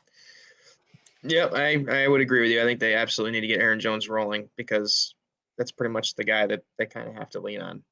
Yeah, 1.23 1.46
I, 1.52 1.85
I 1.88 2.08
would 2.08 2.20
agree 2.20 2.42
with 2.42 2.50
you. 2.50 2.61
I 2.61 2.64
think 2.64 2.80
they 2.80 2.94
absolutely 2.94 3.38
need 3.38 3.46
to 3.46 3.54
get 3.54 3.61
Aaron 3.61 3.78
Jones 3.78 4.08
rolling 4.08 4.49
because 4.56 5.14
that's 5.56 5.70
pretty 5.70 5.92
much 5.92 6.16
the 6.16 6.25
guy 6.25 6.49
that 6.49 6.64
they 6.76 6.87
kind 6.87 7.08
of 7.08 7.14
have 7.14 7.30
to 7.30 7.40
lean 7.40 7.61
on. 7.62 7.85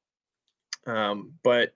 Um, 0.87 1.35
but 1.41 1.73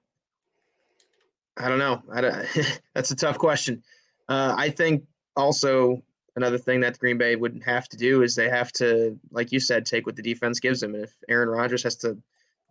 I 1.56 1.70
don't 1.70 1.80
know. 1.80 2.04
I 2.12 2.20
don't, 2.20 2.46
that's 2.94 3.12
a 3.12 3.16
tough 3.16 3.38
question. 3.38 3.82
Uh, 4.28 4.56
I 4.58 4.72
think 4.72 5.06
also 5.38 6.04
another 6.36 6.58
thing 6.58 6.80
that 6.82 7.00
Green 7.00 7.18
Bay 7.18 7.36
wouldn't 7.36 7.64
have 7.64 7.88
to 7.90 7.98
do 7.98 8.22
is 8.24 8.36
they 8.36 8.50
have 8.50 8.72
to, 8.74 9.20
like 9.32 9.52
you 9.52 9.60
said, 9.60 9.86
take 9.86 10.06
what 10.06 10.16
the 10.16 10.22
defense 10.22 10.60
gives 10.60 10.80
them. 10.80 10.96
And 10.96 11.04
if 11.04 11.14
Aaron 11.28 11.50
Rodgers 11.50 11.84
has 11.84 11.96
to, 11.98 12.18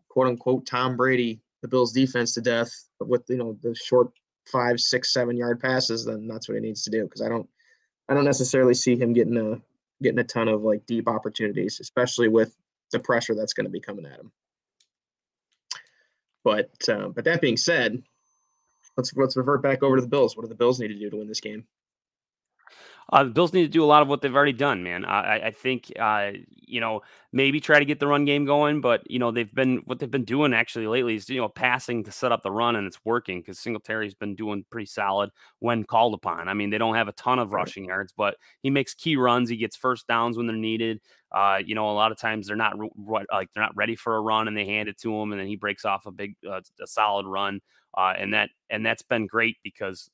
quote 0.09 0.29
unquote, 0.29 0.67
Tom 0.67 0.97
Brady 0.97 1.41
the 1.63 1.69
Bills' 1.69 1.93
defense 1.93 2.35
to 2.35 2.41
death 2.41 2.71
with 3.01 3.25
you 3.29 3.37
know 3.37 3.59
the 3.63 3.75
short 3.75 4.11
five, 4.47 4.81
six, 4.81 5.13
seven 5.13 5.37
yard 5.37 5.61
passes, 5.61 6.05
then 6.05 6.27
that's 6.27 6.49
what 6.49 6.55
he 6.55 6.61
needs 6.61 6.83
to 6.85 6.91
do. 6.91 7.05
Because 7.05 7.23
I 7.23 7.29
don't, 7.29 7.49
I 8.09 8.15
don't 8.15 8.25
necessarily 8.25 8.75
see 8.75 8.97
him 8.97 9.13
getting 9.13 9.37
a 9.37 9.61
getting 10.03 10.19
a 10.19 10.25
ton 10.25 10.49
of 10.49 10.63
like 10.63 10.87
deep 10.87 11.09
opportunities, 11.09 11.81
especially 11.81 12.29
with 12.29 12.57
the 12.93 12.99
pressure 12.99 13.35
that's 13.35 13.53
going 13.53 13.67
to 13.67 13.71
be 13.71 13.81
coming 13.81 14.07
at 14.07 14.21
him. 14.21 14.33
But 16.45 16.71
uh, 16.89 17.09
but 17.09 17.25
that 17.25 17.41
being 17.41 17.57
said, 17.57 18.03
let's 18.97 19.15
let's 19.15 19.37
revert 19.37 19.63
back 19.63 19.83
over 19.83 19.97
to 19.97 20.03
the 20.03 20.09
Bills. 20.09 20.37
What 20.37 20.45
do 20.45 20.49
the 20.49 20.55
Bills 20.55 20.81
need 20.81 20.89
to 20.89 20.99
do 20.99 21.11
to 21.11 21.17
win 21.17 21.29
this 21.29 21.41
game? 21.41 21.67
Uh, 23.11 23.25
the 23.25 23.31
Bills 23.31 23.55
need 23.55 23.63
to 23.63 23.69
do 23.69 23.83
a 23.83 23.87
lot 23.87 24.03
of 24.03 24.09
what 24.09 24.21
they've 24.21 24.35
already 24.35 24.53
done, 24.53 24.83
man. 24.83 25.05
I, 25.07 25.47
I 25.47 25.51
think, 25.51 25.91
uh, 25.99 26.33
you 26.67 26.79
know, 26.81 27.01
maybe 27.33 27.59
try 27.59 27.79
to 27.79 27.85
get 27.87 28.01
the 28.01 28.07
run 28.07 28.27
game 28.27 28.45
going, 28.45 28.83
but 28.83 29.11
you 29.11 29.19
know 29.19 29.31
they've 29.31 29.53
been 29.55 29.79
what 29.87 29.99
they've 29.99 30.11
been 30.11 30.25
doing 30.25 30.53
actually 30.53 30.87
lately 30.87 31.15
is 31.15 31.29
you 31.31 31.41
know 31.41 31.49
passing 31.49 32.05
to 32.05 32.13
set 32.13 32.33
up 32.33 32.43
the 32.43 32.51
run, 32.51 32.77
and 32.77 32.87
it's 32.87 32.99
working 33.07 33.41
because 33.41 33.59
Singletary's 33.59 34.15
been 34.15 34.35
doing 34.35 34.65
pretty 34.71 34.85
solid 34.87 35.31
when 35.61 35.85
called 35.85 36.13
upon. 36.13 36.49
I 36.49 36.55
mean, 36.55 36.69
they 36.69 36.77
don't 36.79 36.97
have 36.97 37.09
a 37.09 37.13
ton 37.13 37.39
of 37.39 37.53
rushing 37.53 37.87
yards, 37.87 38.13
but 38.15 38.37
he 38.63 38.69
makes 38.69 38.93
key 38.93 39.17
runs. 39.17 39.49
He 39.49 39.57
gets 39.57 39.77
first 39.77 40.07
downs 40.07 40.37
when 40.37 40.47
they're 40.47 40.57
needed. 40.57 41.01
Uh, 41.33 41.61
you 41.65 41.75
know, 41.75 41.91
a 41.91 41.93
lot 41.93 42.13
of 42.13 42.19
times 42.19 42.47
they're 42.47 42.57
not 42.57 42.79
re- 42.79 43.25
like 43.33 43.49
they're 43.55 43.63
not 43.63 43.77
ready 43.77 43.97
for 43.97 44.17
a 44.17 44.21
run, 44.21 44.49
and 44.49 44.57
they 44.57 44.67
hand 44.67 44.89
it 44.89 44.99
to 45.01 45.15
him, 45.19 45.33
and 45.33 45.41
then 45.41 45.49
he 45.49 45.57
breaks 45.57 45.87
off 45.87 46.05
a 46.05 46.11
big, 46.11 46.35
uh, 46.47 46.61
a 46.83 46.87
solid 46.87 47.27
run. 47.27 47.61
Uh, 47.97 48.13
and 48.19 48.35
that 48.35 48.51
and 48.69 48.85
that's 48.85 49.03
been 49.03 49.27
great 49.27 49.57
because 49.65 50.11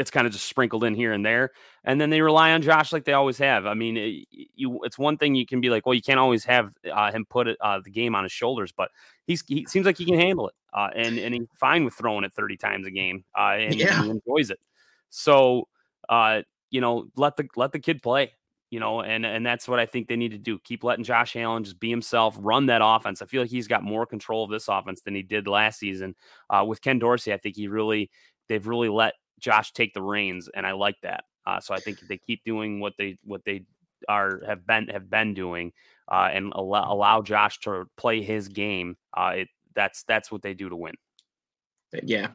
it's 0.00 0.10
kind 0.10 0.26
of 0.26 0.32
just 0.32 0.46
sprinkled 0.46 0.82
in 0.82 0.94
here 0.94 1.12
and 1.12 1.24
there. 1.24 1.50
And 1.84 2.00
then 2.00 2.08
they 2.08 2.22
rely 2.22 2.52
on 2.52 2.62
Josh 2.62 2.90
like 2.90 3.04
they 3.04 3.12
always 3.12 3.36
have. 3.36 3.66
I 3.66 3.74
mean, 3.74 3.98
it, 3.98 4.26
you 4.54 4.80
it's 4.84 4.98
one 4.98 5.18
thing 5.18 5.34
you 5.34 5.44
can 5.44 5.60
be 5.60 5.68
like, 5.68 5.84
well, 5.84 5.94
you 5.94 6.00
can't 6.00 6.18
always 6.18 6.42
have 6.44 6.72
uh, 6.90 7.12
him 7.12 7.26
put 7.28 7.48
uh, 7.60 7.80
the 7.84 7.90
game 7.90 8.14
on 8.14 8.24
his 8.24 8.32
shoulders, 8.32 8.72
but 8.72 8.90
he's 9.26 9.44
he 9.46 9.66
seems 9.66 9.84
like 9.84 9.98
he 9.98 10.06
can 10.06 10.18
handle 10.18 10.48
it, 10.48 10.54
uh, 10.72 10.88
and 10.96 11.18
and 11.18 11.34
he's 11.34 11.46
fine 11.54 11.84
with 11.84 11.92
throwing 11.92 12.24
it 12.24 12.32
thirty 12.32 12.56
times 12.56 12.86
a 12.86 12.90
game, 12.90 13.24
uh, 13.38 13.56
and, 13.58 13.74
yeah. 13.74 14.02
he 14.02 14.10
enjoys 14.10 14.50
it. 14.50 14.58
So, 15.10 15.68
uh, 16.08 16.42
you 16.70 16.80
know, 16.80 17.08
let 17.16 17.36
the 17.36 17.46
let 17.54 17.72
the 17.72 17.78
kid 17.78 18.02
play. 18.02 18.32
You 18.70 18.80
know, 18.80 19.02
and 19.02 19.26
and 19.26 19.44
that's 19.44 19.68
what 19.68 19.80
I 19.80 19.86
think 19.86 20.08
they 20.08 20.16
need 20.16 20.30
to 20.30 20.38
do. 20.38 20.58
Keep 20.60 20.84
letting 20.84 21.04
Josh 21.04 21.36
Allen 21.36 21.64
just 21.64 21.80
be 21.80 21.90
himself, 21.90 22.38
run 22.40 22.66
that 22.66 22.80
offense. 22.82 23.20
I 23.20 23.26
feel 23.26 23.42
like 23.42 23.50
he's 23.50 23.66
got 23.66 23.82
more 23.82 24.06
control 24.06 24.44
of 24.44 24.50
this 24.50 24.68
offense 24.68 25.02
than 25.02 25.14
he 25.14 25.22
did 25.22 25.46
last 25.46 25.78
season. 25.78 26.14
Uh, 26.48 26.64
with 26.66 26.80
Ken 26.80 27.00
Dorsey, 27.00 27.32
I 27.32 27.36
think 27.36 27.56
he 27.56 27.66
really 27.66 28.10
they've 28.48 28.66
really 28.66 28.88
let 28.88 29.14
Josh 29.40 29.72
take 29.72 29.94
the 29.94 30.02
reins, 30.02 30.48
and 30.54 30.66
I 30.66 30.72
like 30.72 30.96
that. 31.02 31.24
Uh, 31.46 31.60
so 31.60 31.74
I 31.74 31.80
think 31.80 32.00
if 32.02 32.08
they 32.08 32.18
keep 32.18 32.44
doing 32.44 32.80
what 32.80 32.94
they 32.98 33.18
what 33.24 33.44
they 33.44 33.64
are 34.08 34.42
have 34.46 34.66
been 34.66 34.88
have 34.88 35.10
been 35.10 35.34
doing, 35.34 35.72
uh, 36.08 36.28
and 36.32 36.52
allow, 36.54 36.92
allow 36.92 37.22
Josh 37.22 37.58
to 37.60 37.86
play 37.96 38.22
his 38.22 38.48
game. 38.48 38.96
Uh, 39.16 39.32
it, 39.36 39.48
that's 39.74 40.04
that's 40.04 40.30
what 40.30 40.42
they 40.42 40.54
do 40.54 40.68
to 40.68 40.76
win. 40.76 40.94
Yeah, 42.02 42.28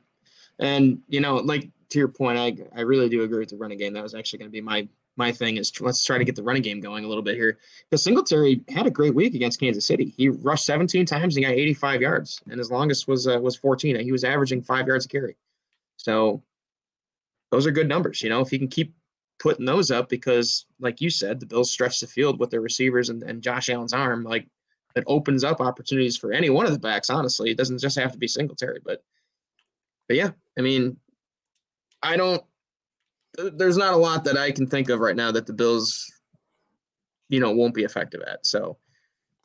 and 0.60 1.00
you 1.08 1.22
know, 1.22 1.36
like 1.36 1.70
to 1.90 2.00
your 2.00 2.08
point, 2.08 2.38
I 2.38 2.58
I 2.76 2.82
really 2.82 3.10
do 3.10 3.24
agree 3.24 3.40
with 3.40 3.50
the 3.50 3.58
running 3.58 3.78
game. 3.78 3.94
That 3.94 4.04
was 4.04 4.16
actually 4.16 4.40
going 4.40 4.50
to 4.50 4.54
be 4.54 4.62
my 4.62 4.88
my 5.18 5.32
thing 5.32 5.58
is 5.58 5.72
let's 5.82 6.04
try 6.04 6.18
to 6.18 6.26
get 6.26 6.36
the 6.36 6.44
running 6.44 6.62
game 6.62 6.80
going 6.80 7.06
a 7.06 7.08
little 7.08 7.24
bit 7.24 7.36
here. 7.36 7.58
Because 7.90 8.04
Singletary 8.04 8.62
had 8.70 8.86
a 8.86 8.92
great 8.92 9.16
week 9.16 9.34
against 9.34 9.60
Kansas 9.60 9.86
City. 9.86 10.14
He 10.18 10.30
rushed 10.30 10.66
17 10.66 11.06
times 11.06 11.36
and 11.36 11.46
got 11.46 11.54
85 11.54 12.02
yards, 12.02 12.42
and 12.50 12.58
his 12.58 12.72
longest 12.72 13.08
was 13.08 13.28
uh, 13.28 13.40
was 13.40 13.56
14. 13.56 14.00
He 14.00 14.12
was 14.12 14.24
averaging 14.24 14.62
five 14.62 14.88
yards 14.88 15.06
a 15.06 15.10
carry. 15.10 15.36
So 15.98 16.44
those 17.52 17.66
are 17.68 17.72
good 17.72 17.88
numbers. 17.88 18.22
You 18.22 18.30
know, 18.30 18.42
if 18.42 18.50
he 18.50 18.58
can 18.58 18.68
keep 18.68 18.94
putting 19.40 19.66
those 19.66 19.92
up, 19.92 20.10
because 20.10 20.66
like 20.80 21.02
you 21.02 21.10
said, 21.10 21.40
the 21.40 21.46
Bills 21.46 21.72
stretch 21.72 22.00
the 22.00 22.08
field 22.08 22.40
with 22.40 22.50
their 22.50 22.62
receivers 22.62 23.10
and, 23.10 23.24
and 23.24 23.42
Josh 23.42 23.70
Allen's 23.70 23.94
arm, 23.94 24.24
like 24.24 24.48
it 24.96 25.04
opens 25.08 25.44
up 25.44 25.60
opportunities 25.60 26.18
for 26.18 26.32
any 26.32 26.50
one 26.50 26.66
of 26.66 26.72
the 26.72 26.80
backs. 26.80 27.10
Honestly, 27.10 27.52
it 27.52 27.58
doesn't 27.58 27.80
just 27.80 28.00
have 28.00 28.12
to 28.14 28.18
be 28.18 28.28
Singletary, 28.28 28.80
but 28.84 29.04
but 30.08 30.18
yeah, 30.18 30.32
I 30.58 30.62
mean, 30.62 30.98
I 32.02 32.18
don't. 32.18 32.44
There's 33.38 33.78
not 33.78 33.94
a 33.94 33.98
lot 33.98 34.24
that 34.24 34.38
I 34.38 34.52
can 34.52 34.68
think 34.68 34.90
of 34.90 35.00
right 35.00 35.16
now 35.16 35.32
that 35.32 35.46
the 35.46 35.54
Bills, 35.54 36.10
you 37.28 37.40
know, 37.42 37.52
won't 37.52 37.74
be 37.74 37.84
effective 37.84 38.22
at. 38.22 38.46
So 38.46 38.78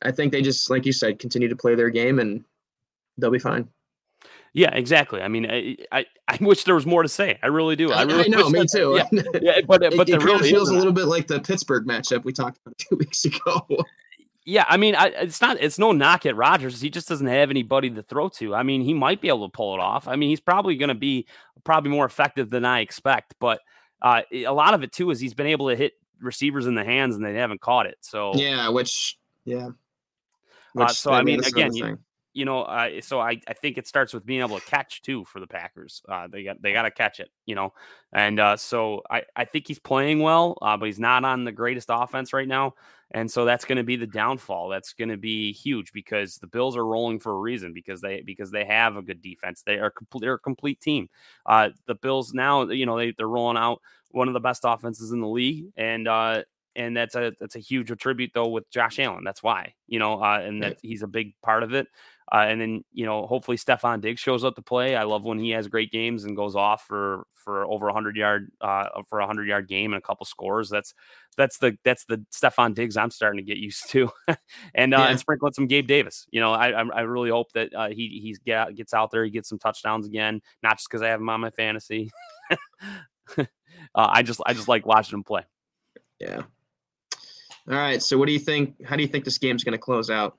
I 0.01 0.11
think 0.11 0.31
they 0.31 0.41
just, 0.41 0.69
like 0.69 0.85
you 0.85 0.93
said, 0.93 1.19
continue 1.19 1.49
to 1.49 1.55
play 1.57 1.75
their 1.75 1.89
game 1.89 2.19
and 2.19 2.45
they'll 3.17 3.31
be 3.31 3.39
fine. 3.39 3.67
Yeah, 4.53 4.71
exactly. 4.73 5.21
I 5.21 5.27
mean, 5.27 5.49
I, 5.49 5.77
I, 5.91 6.05
I 6.27 6.37
wish 6.41 6.63
there 6.63 6.75
was 6.75 6.85
more 6.85 7.03
to 7.03 7.09
say. 7.09 7.39
I 7.41 7.47
really 7.47 7.75
do. 7.75 7.91
I, 7.91 8.03
really 8.03 8.25
I 8.25 8.27
know, 8.27 8.49
me 8.49 8.59
that, 8.59 8.69
too. 8.71 8.95
Yeah, 8.97 9.21
yeah 9.41 9.61
but 9.65 9.81
but 9.95 10.09
it, 10.09 10.15
it 10.15 10.23
really 10.23 10.49
feels 10.49 10.69
a 10.69 10.75
little 10.75 10.93
bit 10.93 11.05
like 11.05 11.27
the 11.27 11.39
Pittsburgh 11.39 11.85
matchup 11.85 12.23
we 12.23 12.33
talked 12.33 12.59
about 12.65 12.77
two 12.77 12.97
weeks 12.97 13.25
ago. 13.25 13.65
Yeah, 14.43 14.65
I 14.67 14.77
mean, 14.77 14.95
I, 14.95 15.07
it's 15.07 15.39
not 15.39 15.57
it's 15.59 15.77
no 15.77 15.91
knock 15.91 16.25
at 16.25 16.35
Rodgers. 16.35 16.81
He 16.81 16.89
just 16.89 17.07
doesn't 17.07 17.27
have 17.27 17.49
anybody 17.49 17.89
to 17.91 18.01
throw 18.01 18.29
to. 18.29 18.55
I 18.55 18.63
mean, 18.63 18.81
he 18.81 18.93
might 18.93 19.21
be 19.21 19.27
able 19.27 19.47
to 19.47 19.51
pull 19.51 19.75
it 19.75 19.79
off. 19.79 20.07
I 20.07 20.15
mean, 20.15 20.29
he's 20.29 20.39
probably 20.39 20.75
going 20.75 20.89
to 20.89 20.95
be 20.95 21.27
probably 21.63 21.91
more 21.91 22.05
effective 22.05 22.49
than 22.49 22.65
I 22.65 22.79
expect. 22.79 23.35
But 23.39 23.61
uh, 24.01 24.23
a 24.31 24.47
lot 24.47 24.73
of 24.73 24.83
it 24.83 24.91
too 24.91 25.11
is 25.11 25.19
he's 25.19 25.35
been 25.35 25.47
able 25.47 25.69
to 25.69 25.75
hit 25.75 25.93
receivers 26.19 26.65
in 26.65 26.75
the 26.75 26.83
hands 26.83 27.15
and 27.15 27.23
they 27.23 27.35
haven't 27.35 27.61
caught 27.61 27.85
it. 27.85 27.97
So 28.01 28.33
yeah, 28.35 28.67
which 28.69 29.17
yeah. 29.45 29.69
Which, 30.73 30.89
uh, 30.89 30.93
so 30.93 31.11
I 31.11 31.21
mean, 31.21 31.43
again, 31.43 31.73
you, 31.75 31.99
you 32.33 32.45
know, 32.45 32.61
uh, 32.61 33.01
so 33.01 33.19
I, 33.19 33.41
I 33.47 33.53
think 33.53 33.77
it 33.77 33.87
starts 33.87 34.13
with 34.13 34.25
being 34.25 34.39
able 34.39 34.59
to 34.59 34.65
catch 34.65 35.01
too 35.01 35.25
for 35.25 35.39
the 35.39 35.47
Packers. 35.47 36.01
Uh, 36.07 36.27
they 36.27 36.43
got 36.43 36.61
they 36.61 36.73
got 36.73 36.83
to 36.83 36.91
catch 36.91 37.19
it, 37.19 37.29
you 37.45 37.55
know, 37.55 37.73
and 38.13 38.39
uh, 38.39 38.57
so 38.57 39.01
I, 39.09 39.23
I 39.35 39.45
think 39.45 39.67
he's 39.67 39.79
playing 39.79 40.19
well, 40.19 40.57
uh, 40.61 40.77
but 40.77 40.85
he's 40.85 40.99
not 40.99 41.25
on 41.25 41.43
the 41.43 41.51
greatest 41.51 41.89
offense 41.91 42.31
right 42.31 42.47
now, 42.47 42.75
and 43.11 43.29
so 43.29 43.43
that's 43.43 43.65
going 43.65 43.77
to 43.77 43.83
be 43.83 43.97
the 43.97 44.07
downfall. 44.07 44.69
That's 44.69 44.93
going 44.93 45.09
to 45.09 45.17
be 45.17 45.51
huge 45.51 45.91
because 45.91 46.37
the 46.37 46.47
Bills 46.47 46.77
are 46.77 46.85
rolling 46.85 47.19
for 47.19 47.33
a 47.33 47.39
reason 47.39 47.73
because 47.73 47.99
they 48.01 48.21
because 48.21 48.51
they 48.51 48.65
have 48.65 48.95
a 48.95 49.01
good 49.01 49.21
defense. 49.21 49.63
They 49.65 49.79
are 49.79 49.91
complete. 49.91 50.21
They're 50.21 50.35
a 50.35 50.39
complete 50.39 50.79
team. 50.79 51.09
Uh, 51.45 51.69
the 51.87 51.95
Bills 51.95 52.33
now, 52.33 52.69
you 52.69 52.85
know, 52.85 52.97
they 52.97 53.11
they're 53.11 53.27
rolling 53.27 53.57
out 53.57 53.81
one 54.11 54.27
of 54.27 54.33
the 54.33 54.39
best 54.39 54.61
offenses 54.65 55.11
in 55.11 55.19
the 55.19 55.27
league, 55.27 55.65
and 55.75 56.07
uh, 56.07 56.43
and 56.75 56.95
that's 56.95 57.15
a 57.15 57.33
that's 57.39 57.55
a 57.55 57.59
huge 57.59 57.91
tribute 57.99 58.31
though 58.33 58.47
with 58.47 58.69
Josh 58.69 58.99
Allen. 58.99 59.23
That's 59.23 59.43
why 59.43 59.73
you 59.87 59.99
know, 59.99 60.21
uh, 60.23 60.39
and 60.39 60.63
that 60.63 60.77
he's 60.81 61.03
a 61.03 61.07
big 61.07 61.33
part 61.41 61.63
of 61.63 61.73
it. 61.73 61.87
Uh, 62.33 62.45
and 62.47 62.61
then 62.61 62.83
you 62.93 63.05
know, 63.05 63.25
hopefully 63.27 63.57
Stefon 63.57 63.99
Diggs 63.99 64.21
shows 64.21 64.45
up 64.45 64.55
to 64.55 64.61
play. 64.61 64.95
I 64.95 65.03
love 65.03 65.25
when 65.25 65.39
he 65.39 65.49
has 65.51 65.67
great 65.67 65.91
games 65.91 66.23
and 66.23 66.35
goes 66.35 66.55
off 66.55 66.85
for 66.85 67.25
for 67.33 67.65
over 67.65 67.89
a 67.89 67.93
hundred 67.93 68.15
yard 68.15 68.51
uh, 68.61 68.87
for 69.09 69.19
a 69.19 69.27
hundred 69.27 69.47
yard 69.47 69.67
game 69.67 69.91
and 69.93 70.01
a 70.01 70.05
couple 70.05 70.25
scores. 70.25 70.69
That's 70.69 70.93
that's 71.35 71.57
the 71.57 71.77
that's 71.83 72.05
the 72.05 72.23
Stefon 72.31 72.73
Diggs 72.73 72.95
I'm 72.95 73.11
starting 73.11 73.37
to 73.37 73.43
get 73.43 73.57
used 73.57 73.89
to, 73.89 74.09
and 74.75 74.93
uh, 74.93 74.99
yeah. 74.99 75.07
and 75.07 75.19
sprinkling 75.19 75.51
some 75.51 75.67
Gabe 75.67 75.87
Davis. 75.87 76.25
You 76.31 76.39
know, 76.39 76.53
I 76.53 76.69
I 76.69 77.01
really 77.01 77.29
hope 77.29 77.51
that 77.51 77.73
uh, 77.73 77.89
he 77.89 78.21
he's 78.23 78.39
get, 78.39 78.75
gets 78.75 78.93
out 78.93 79.11
there, 79.11 79.25
he 79.25 79.31
gets 79.31 79.49
some 79.49 79.59
touchdowns 79.59 80.07
again, 80.07 80.41
not 80.63 80.77
just 80.77 80.89
because 80.89 81.01
I 81.01 81.09
have 81.09 81.19
him 81.19 81.29
on 81.29 81.41
my 81.41 81.49
fantasy. 81.49 82.11
uh, 83.37 83.45
I 83.95 84.23
just 84.23 84.39
I 84.45 84.53
just 84.53 84.69
like 84.69 84.85
watching 84.85 85.17
him 85.17 85.23
play. 85.23 85.43
Yeah. 86.19 86.43
All 87.69 87.77
right. 87.77 88.01
So, 88.01 88.17
what 88.17 88.27
do 88.27 88.31
you 88.31 88.39
think? 88.39 88.85
How 88.85 88.95
do 88.95 89.01
you 89.01 89.07
think 89.07 89.25
this 89.25 89.37
game's 89.37 89.63
going 89.63 89.73
to 89.73 89.77
close 89.77 90.09
out? 90.09 90.37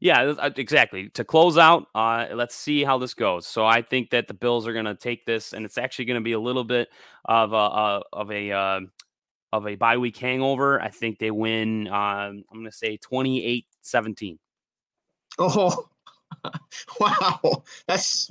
Yeah, 0.00 0.34
exactly. 0.56 1.08
To 1.10 1.24
close 1.24 1.58
out, 1.58 1.88
uh, 1.94 2.26
let's 2.32 2.54
see 2.54 2.84
how 2.84 2.98
this 2.98 3.14
goes. 3.14 3.46
So 3.46 3.66
I 3.66 3.82
think 3.82 4.10
that 4.10 4.28
the 4.28 4.34
Bills 4.34 4.66
are 4.66 4.72
going 4.72 4.84
to 4.84 4.94
take 4.94 5.26
this, 5.26 5.52
and 5.52 5.64
it's 5.64 5.76
actually 5.76 6.04
going 6.04 6.20
to 6.20 6.24
be 6.24 6.32
a 6.32 6.40
little 6.40 6.64
bit 6.64 6.88
of 7.24 7.52
a 7.52 7.56
uh, 7.56 8.00
of 8.12 8.30
a 8.30 8.52
uh, 8.52 8.80
of 9.52 9.66
a 9.66 9.74
bye 9.74 9.96
week 9.96 10.16
hangover. 10.16 10.80
I 10.80 10.88
think 10.88 11.18
they 11.18 11.32
win. 11.32 11.88
Um, 11.88 12.44
I'm 12.50 12.60
going 12.60 12.64
to 12.66 12.72
say 12.72 12.98
28-17. 12.98 14.38
Oh, 15.40 15.88
wow! 17.00 17.64
That's 17.86 18.30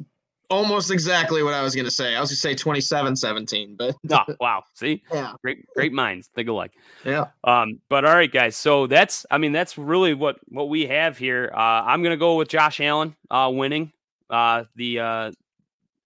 almost 0.50 0.92
exactly 0.92 1.44
what 1.44 1.54
I 1.54 1.62
was 1.62 1.76
going 1.76 1.86
to 1.86 1.92
say. 1.92 2.16
I 2.16 2.20
was 2.20 2.30
going 2.30 2.36
to 2.36 2.42
say 2.42 2.56
27 2.56 3.16
17, 3.16 3.76
but 3.78 3.96
no, 4.04 4.20
wow. 4.40 4.64
See, 4.74 5.04
yeah, 5.12 5.34
great, 5.42 5.66
great 5.76 5.94
minds 5.94 6.30
think 6.36 6.50
alike. 6.50 6.74
Yeah. 7.06 7.26
Um, 7.44 7.80
but 7.90 8.06
all 8.06 8.16
right, 8.16 8.32
guys. 8.32 8.56
So 8.56 8.88
that's, 8.88 9.26
I 9.32 9.38
mean, 9.38 9.52
that's 9.52 9.78
really 9.78 10.14
what 10.14 10.38
what 10.48 10.70
we 10.70 10.88
have 10.88 11.18
here. 11.18 11.52
Uh, 11.54 11.60
I'm 11.60 12.02
going 12.02 12.12
to 12.12 12.18
go 12.18 12.36
with 12.36 12.48
Josh 12.48 12.80
Allen 12.80 13.16
uh, 13.30 13.52
winning 13.54 13.92
uh, 14.30 14.66
the 14.76 15.00
uh, 15.00 15.32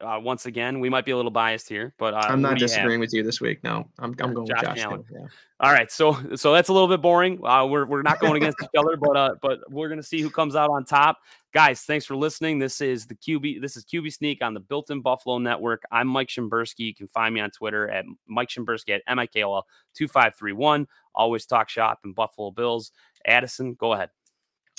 uh, 0.02 0.20
once 0.20 0.46
again, 0.46 0.80
we 0.80 0.90
might 0.90 1.06
be 1.06 1.12
a 1.12 1.16
little 1.16 1.32
biased 1.32 1.70
here, 1.70 1.94
but 1.98 2.14
uh, 2.14 2.26
I'm 2.28 2.42
not 2.42 2.58
disagreeing 2.58 3.00
with 3.00 3.14
you 3.14 3.24
this 3.24 3.40
week. 3.40 3.64
No, 3.64 3.88
I'm, 4.00 4.16
I'm 4.20 4.34
going 4.34 4.48
Josh 4.48 4.62
with 4.62 4.76
Josh 4.76 4.80
Allen. 4.80 5.04
Yeah. 5.12 5.28
All 5.60 5.72
right, 5.72 5.92
so 5.92 6.18
so 6.36 6.54
that's 6.54 6.70
a 6.70 6.74
little 6.74 6.88
bit 6.88 7.02
boring. 7.02 7.40
Uh, 7.46 7.66
we're 7.66 7.86
we're 7.86 8.02
not 8.02 8.20
going 8.20 8.36
against 8.36 8.58
each 8.64 8.70
other, 8.78 8.98
but 8.98 9.16
uh, 9.16 9.36
but 9.42 9.60
we're 9.70 9.90
gonna 9.90 10.04
see 10.04 10.22
who 10.22 10.30
comes 10.30 10.56
out 10.56 10.70
on 10.70 10.86
top. 10.86 11.20
Guys, 11.54 11.82
thanks 11.82 12.06
for 12.06 12.16
listening. 12.16 12.60
This 12.60 12.82
is 12.82 13.06
the 13.06 13.16
QB. 13.16 13.62
This 13.62 13.78
is 13.78 13.86
QB 13.86 14.14
Sneak 14.14 14.42
on 14.42 14.54
the 14.54 14.60
Built 14.60 14.90
in 14.90 15.02
Buffalo 15.02 15.38
Network. 15.38 15.84
I'm 15.92 16.08
Mike 16.08 16.30
Shimbursky. 16.30 16.80
You 16.80 16.96
can 16.96 17.08
find 17.08 17.34
me 17.34 17.42
on 17.42 17.52
Twitter 17.52 17.90
at 17.90 18.06
Mike 18.28 18.50
Shimbursky 18.50 18.96
at 18.96 19.18
MIKL 19.18 19.64
two 19.94 20.08
five 20.08 20.36
three 20.36 20.54
one. 20.54 20.88
Always 21.14 21.46
talk 21.46 21.70
shop 21.70 22.00
and 22.04 22.16
Buffalo 22.16 22.52
Bills. 22.52 22.92
Addison, 23.26 23.76
go 23.76 23.94
ahead. 23.94 24.10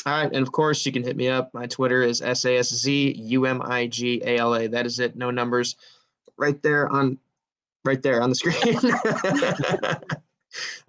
All 0.05 0.13
right. 0.13 0.33
And 0.33 0.43
of 0.45 0.53
course, 0.53 0.85
you 0.85 0.93
can 0.93 1.03
hit 1.03 1.17
me 1.17 1.29
up. 1.29 1.53
My 1.55 1.67
Twitter 1.67 2.03
is 2.03 2.23
S 2.23 2.45
A 2.45 2.59
S 2.59 2.71
Z 2.71 3.15
U 3.19 3.47
M 3.47 3.63
I 3.63 3.87
G 3.87 4.21
A 4.25 4.39
L 4.39 4.55
A. 4.55 4.67
That 4.67 4.87
is 4.87 4.99
it. 4.99 5.17
No 5.17 5.31
numbers. 5.31 5.77
Right 6.37 6.61
there 6.63 6.89
on 6.89 7.19
right 7.85 8.03
there 8.03 8.23
on 8.23 8.31
the 8.31 8.35
screen. 8.35 8.57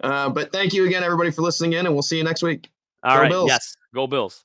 uh, 0.00 0.28
but 0.30 0.52
thank 0.52 0.72
you 0.72 0.86
again, 0.86 1.04
everybody, 1.04 1.30
for 1.30 1.42
listening 1.42 1.74
in, 1.74 1.86
and 1.86 1.94
we'll 1.94 2.02
see 2.02 2.16
you 2.16 2.24
next 2.24 2.42
week. 2.42 2.70
All 3.02 3.16
Go 3.16 3.22
right. 3.22 3.30
Bills. 3.30 3.48
Yes. 3.48 3.76
Go 3.94 4.06
Bills. 4.06 4.44